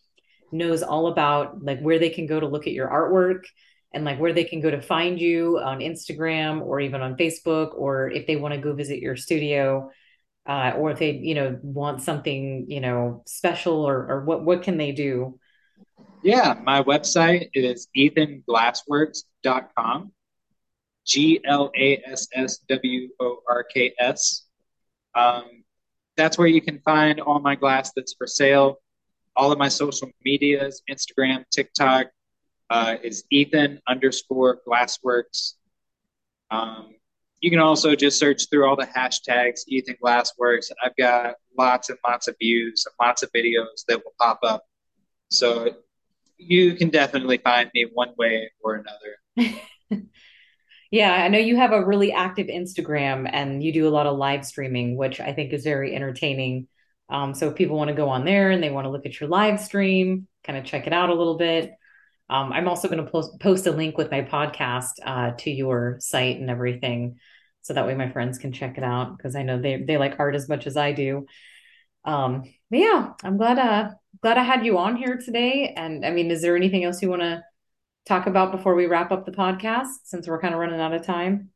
knows 0.52 0.84
all 0.84 1.08
about 1.08 1.64
like 1.64 1.80
where 1.82 2.00
they 2.00 2.10
can 2.10 2.26
go 2.26 2.40
to 2.40 2.48
look 2.48 2.68
at 2.68 2.74
your 2.74 2.88
artwork 2.88 3.44
and 3.94 4.06
like 4.06 4.20
where 4.20 4.34
they 4.34 4.44
can 4.44 4.62
go 4.62 4.72
to 4.72 4.82
find 4.82 5.20
you 5.20 5.60
on 5.60 5.80
Instagram 5.80 6.62
or 6.62 6.80
even 6.80 7.02
on 7.02 7.18
Facebook, 7.18 7.76
or 7.76 8.10
if 8.10 8.28
they 8.28 8.36
want 8.36 8.54
to 8.54 8.60
go 8.60 8.74
visit 8.74 9.00
your 9.00 9.16
studio, 9.16 9.90
uh, 10.46 10.74
or 10.78 10.92
if 10.92 11.00
they, 11.00 11.12
you 11.12 11.36
know, 11.36 11.58
want 11.62 12.02
something, 12.02 12.66
you 12.70 12.80
know, 12.80 13.24
special 13.26 13.88
or, 13.88 14.10
or 14.10 14.26
what, 14.26 14.44
what 14.44 14.64
can 14.64 14.78
they 14.78 14.92
do? 14.92 15.40
Yeah, 16.24 16.56
my 16.64 16.84
website 16.84 17.50
is 17.54 17.88
ethanglassworks.com. 17.96 20.12
G 21.06 21.40
L 21.46 21.72
A 21.78 22.02
S 22.06 22.28
S 22.34 22.58
W 22.68 23.08
O 23.22 23.38
R 23.48 23.64
K 23.64 23.94
S. 23.98 24.47
Um, 25.18 25.64
that's 26.16 26.38
where 26.38 26.48
you 26.48 26.62
can 26.62 26.80
find 26.80 27.20
all 27.20 27.40
my 27.40 27.56
glass 27.56 27.92
that's 27.96 28.14
for 28.14 28.28
sale. 28.28 28.78
All 29.36 29.52
of 29.52 29.58
my 29.58 29.68
social 29.68 30.10
medias, 30.24 30.82
Instagram, 30.90 31.44
TikTok, 31.52 32.08
uh, 32.70 32.96
is 33.04 33.24
Ethan 33.32 33.80
underscore 33.88 34.60
Glassworks. 34.68 35.54
Um, 36.52 36.96
you 37.40 37.50
can 37.50 37.60
also 37.60 37.96
just 37.96 38.20
search 38.20 38.50
through 38.50 38.68
all 38.68 38.76
the 38.76 38.86
hashtags 38.86 39.62
Ethan 39.68 39.96
Glassworks. 40.04 40.72
I've 40.84 40.96
got 40.96 41.36
lots 41.58 41.90
and 41.90 42.00
lots 42.08 42.28
of 42.28 42.36
views 42.40 42.86
and 42.86 42.94
lots 43.06 43.24
of 43.24 43.32
videos 43.32 43.86
that 43.88 43.98
will 44.04 44.14
pop 44.20 44.40
up. 44.44 44.64
So 45.30 45.76
you 46.38 46.76
can 46.76 46.90
definitely 46.90 47.38
find 47.38 47.70
me 47.74 47.88
one 47.94 48.14
way 48.18 48.52
or 48.62 48.76
another. 48.76 49.62
yeah, 50.92 51.12
I 51.12 51.28
know 51.28 51.40
you 51.40 51.58
have 51.58 51.72
a 51.72 51.86
really 51.86 52.14
active 52.14 52.48
Instagram 52.48 53.30
and 53.32 53.64
you 53.64 53.74
do 53.74 53.88
a 53.88 53.90
lot 53.90 54.08
of 54.08 54.18
live 54.18 54.46
streaming, 54.46 54.96
which 54.96 55.20
I 55.20 55.34
think 55.34 55.54
is 55.54 55.64
very 55.64 55.96
entertaining. 55.96 56.68
Um, 57.10 57.34
so 57.34 57.50
if 57.50 57.56
people 57.56 57.78
want 57.78 57.90
to 57.90 57.96
go 57.96 58.10
on 58.10 58.26
there 58.26 58.52
and 58.52 58.62
they 58.62 58.70
want 58.70 58.86
to 58.86 58.92
look 58.92 59.06
at 59.06 59.20
your 59.20 59.30
live 59.30 59.60
stream, 59.60 60.28
kind 60.44 60.58
of 60.58 60.66
check 60.66 60.88
it 60.88 60.94
out 60.94 61.10
a 61.10 61.14
little 61.14 61.38
bit. 61.38 61.72
Um, 62.30 62.52
I'm 62.52 62.68
also 62.68 62.90
going 62.90 63.04
to 63.04 63.10
post, 63.10 63.40
post 63.40 63.68
a 63.68 63.72
link 63.72 63.98
with 63.98 64.12
my 64.12 64.22
podcast 64.22 64.94
uh, 65.06 65.32
to 65.40 65.52
your 65.52 65.98
site 66.00 66.40
and 66.40 66.50
everything, 66.50 67.20
so 67.62 67.74
that 67.74 67.88
way 67.88 67.96
my 67.96 68.10
friends 68.10 68.38
can 68.38 68.52
check 68.52 68.78
it 68.78 68.84
out 68.84 69.18
because 69.18 69.36
I 69.36 69.44
know 69.44 69.62
they 69.62 69.82
they 69.82 69.98
like 69.98 70.20
art 70.20 70.36
as 70.36 70.50
much 70.50 70.68
as 70.68 70.76
I 70.76 70.92
do. 70.92 71.26
Um, 72.04 72.44
but 72.70 72.80
yeah, 72.80 73.14
I'm 73.24 73.38
glad 73.38 73.60
uh 73.60 73.92
glad 74.22 74.38
I 74.38 74.44
had 74.44 74.66
you 74.66 74.78
on 74.78 74.98
here 74.98 75.18
today. 75.18 75.74
And 75.76 76.06
I 76.06 76.12
mean, 76.12 76.32
is 76.32 76.42
there 76.42 76.56
anything 76.56 76.84
else 76.84 77.02
you 77.02 77.10
want 77.10 77.22
to 77.22 77.44
talk 78.08 78.28
about 78.28 78.52
before 78.52 78.76
we 78.76 78.86
wrap 78.86 79.12
up 79.12 79.26
the 79.26 79.32
podcast? 79.32 79.88
Since 80.04 80.28
we're 80.28 80.40
kind 80.40 80.54
of 80.54 80.60
running 80.60 80.80
out 80.80 80.94
of 80.94 81.04
time. 81.04 81.50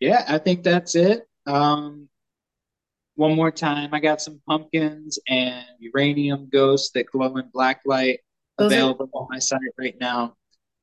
Yeah, 0.00 0.24
I 0.28 0.38
think 0.38 0.62
that's 0.62 0.94
it. 0.94 1.26
Um, 1.46 2.08
one 3.16 3.34
more 3.34 3.50
time, 3.50 3.92
I 3.92 4.00
got 4.00 4.20
some 4.20 4.40
pumpkins 4.48 5.18
and 5.28 5.64
uranium 5.80 6.48
ghosts 6.52 6.92
that 6.92 7.06
glow 7.06 7.36
in 7.36 7.48
black 7.52 7.80
light 7.84 8.20
those 8.58 8.72
available 8.72 9.10
are- 9.14 9.22
on 9.22 9.28
my 9.30 9.38
site 9.38 9.60
right 9.78 9.96
now. 10.00 10.34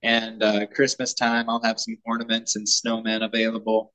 And 0.03 0.43
uh, 0.43 0.67
Christmas 0.67 1.13
time, 1.13 1.49
I'll 1.49 1.63
have 1.63 1.79
some 1.79 1.97
ornaments 2.05 2.55
and 2.57 2.67
snowmen 2.67 3.23
available. 3.23 3.91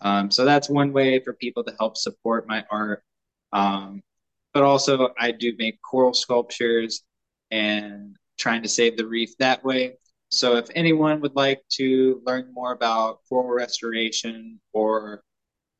Um, 0.00 0.30
so 0.30 0.44
that's 0.44 0.68
one 0.68 0.92
way 0.92 1.18
for 1.20 1.32
people 1.32 1.64
to 1.64 1.74
help 1.80 1.96
support 1.96 2.46
my 2.46 2.64
art. 2.70 3.02
Um, 3.52 4.00
but 4.54 4.62
also, 4.62 5.08
I 5.18 5.32
do 5.32 5.54
make 5.58 5.80
coral 5.82 6.14
sculptures 6.14 7.02
and 7.50 8.16
trying 8.38 8.62
to 8.62 8.68
save 8.68 8.96
the 8.96 9.06
reef 9.06 9.36
that 9.38 9.64
way. 9.64 9.94
So 10.30 10.56
if 10.56 10.68
anyone 10.74 11.20
would 11.20 11.34
like 11.34 11.62
to 11.72 12.22
learn 12.24 12.52
more 12.52 12.72
about 12.72 13.20
coral 13.28 13.50
restoration 13.50 14.60
or 14.72 15.22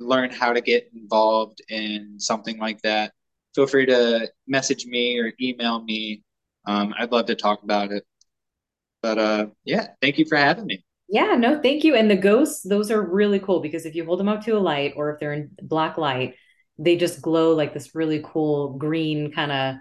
learn 0.00 0.30
how 0.30 0.52
to 0.52 0.60
get 0.60 0.90
involved 0.94 1.60
in 1.68 2.18
something 2.18 2.58
like 2.58 2.80
that, 2.82 3.12
feel 3.54 3.66
free 3.66 3.86
to 3.86 4.30
message 4.48 4.86
me 4.86 5.18
or 5.18 5.32
email 5.40 5.82
me 5.82 6.22
um, 6.66 6.94
I'd 6.98 7.12
love 7.12 7.26
to 7.26 7.34
talk 7.34 7.62
about 7.62 7.92
it. 7.92 8.04
But 9.02 9.18
uh, 9.18 9.46
yeah, 9.64 9.88
thank 10.00 10.18
you 10.18 10.24
for 10.26 10.36
having 10.36 10.66
me. 10.66 10.84
Yeah, 11.08 11.34
no, 11.36 11.60
thank 11.60 11.82
you. 11.82 11.96
And 11.96 12.10
the 12.10 12.16
ghosts, 12.16 12.62
those 12.62 12.90
are 12.90 13.02
really 13.02 13.40
cool 13.40 13.60
because 13.60 13.86
if 13.86 13.94
you 13.94 14.04
hold 14.04 14.20
them 14.20 14.28
up 14.28 14.44
to 14.44 14.56
a 14.56 14.60
light 14.60 14.94
or 14.96 15.12
if 15.12 15.18
they're 15.18 15.32
in 15.32 15.50
black 15.62 15.98
light, 15.98 16.34
they 16.78 16.96
just 16.96 17.20
glow 17.20 17.54
like 17.54 17.74
this 17.74 17.94
really 17.94 18.22
cool 18.24 18.74
green 18.74 19.32
kind 19.32 19.52
of 19.52 19.76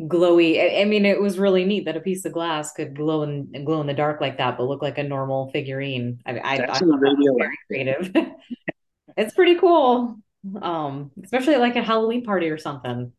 glowy. 0.00 0.60
I, 0.60 0.82
I, 0.82 0.84
mean, 0.84 1.04
it 1.04 1.20
was 1.20 1.38
really 1.38 1.64
neat 1.64 1.84
that 1.84 1.96
a 1.96 2.00
piece 2.00 2.24
of 2.24 2.32
glass 2.32 2.72
could 2.72 2.96
glow 2.96 3.22
and 3.22 3.64
glow 3.64 3.80
in 3.80 3.86
the 3.86 3.94
dark 3.94 4.20
like 4.20 4.38
that, 4.38 4.56
but 4.58 4.64
look 4.64 4.82
like 4.82 4.98
a 4.98 5.02
normal 5.02 5.50
figurine. 5.52 6.20
I, 6.26 6.38
I, 6.38 6.52
I 6.52 6.56
thought 6.66 6.80
that 6.80 7.16
was 7.18 7.36
very 7.38 7.58
creative. 7.66 8.12
it's 9.16 9.34
pretty 9.34 9.56
cool. 9.56 10.18
Um, 10.60 11.10
especially 11.22 11.56
like 11.56 11.76
a 11.76 11.82
Halloween 11.82 12.24
party 12.24 12.50
or 12.50 12.58
something. 12.58 13.12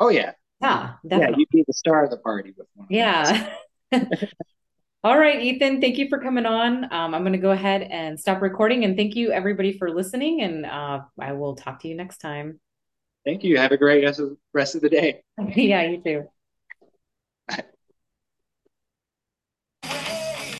Oh 0.00 0.08
yeah, 0.08 0.32
yeah, 0.60 0.94
definitely. 1.06 1.32
Yeah, 1.32 1.38
you'd 1.38 1.48
be 1.50 1.64
the 1.66 1.74
star 1.74 2.04
of 2.04 2.10
the 2.10 2.18
party 2.18 2.54
with 2.56 2.68
one. 2.74 2.86
Yeah. 2.90 3.54
All 5.04 5.18
right, 5.18 5.42
Ethan, 5.42 5.80
thank 5.80 5.98
you 5.98 6.08
for 6.08 6.20
coming 6.20 6.46
on. 6.46 6.84
Um, 6.84 7.12
I'm 7.12 7.22
going 7.22 7.32
to 7.32 7.38
go 7.38 7.50
ahead 7.50 7.82
and 7.82 8.18
stop 8.18 8.40
recording. 8.40 8.84
And 8.84 8.96
thank 8.96 9.16
you, 9.16 9.32
everybody, 9.32 9.76
for 9.76 9.90
listening. 9.90 10.42
And 10.42 10.64
uh, 10.64 11.00
I 11.20 11.32
will 11.32 11.56
talk 11.56 11.80
to 11.80 11.88
you 11.88 11.96
next 11.96 12.18
time. 12.18 12.60
Thank 13.24 13.44
you. 13.44 13.56
Have 13.56 13.72
a 13.72 13.76
great 13.76 14.04
rest 14.04 14.74
of, 14.74 14.82
the 14.82 14.88
day. 14.88 15.22
yeah, 15.56 15.82
you 15.82 16.02
too. 16.02 16.28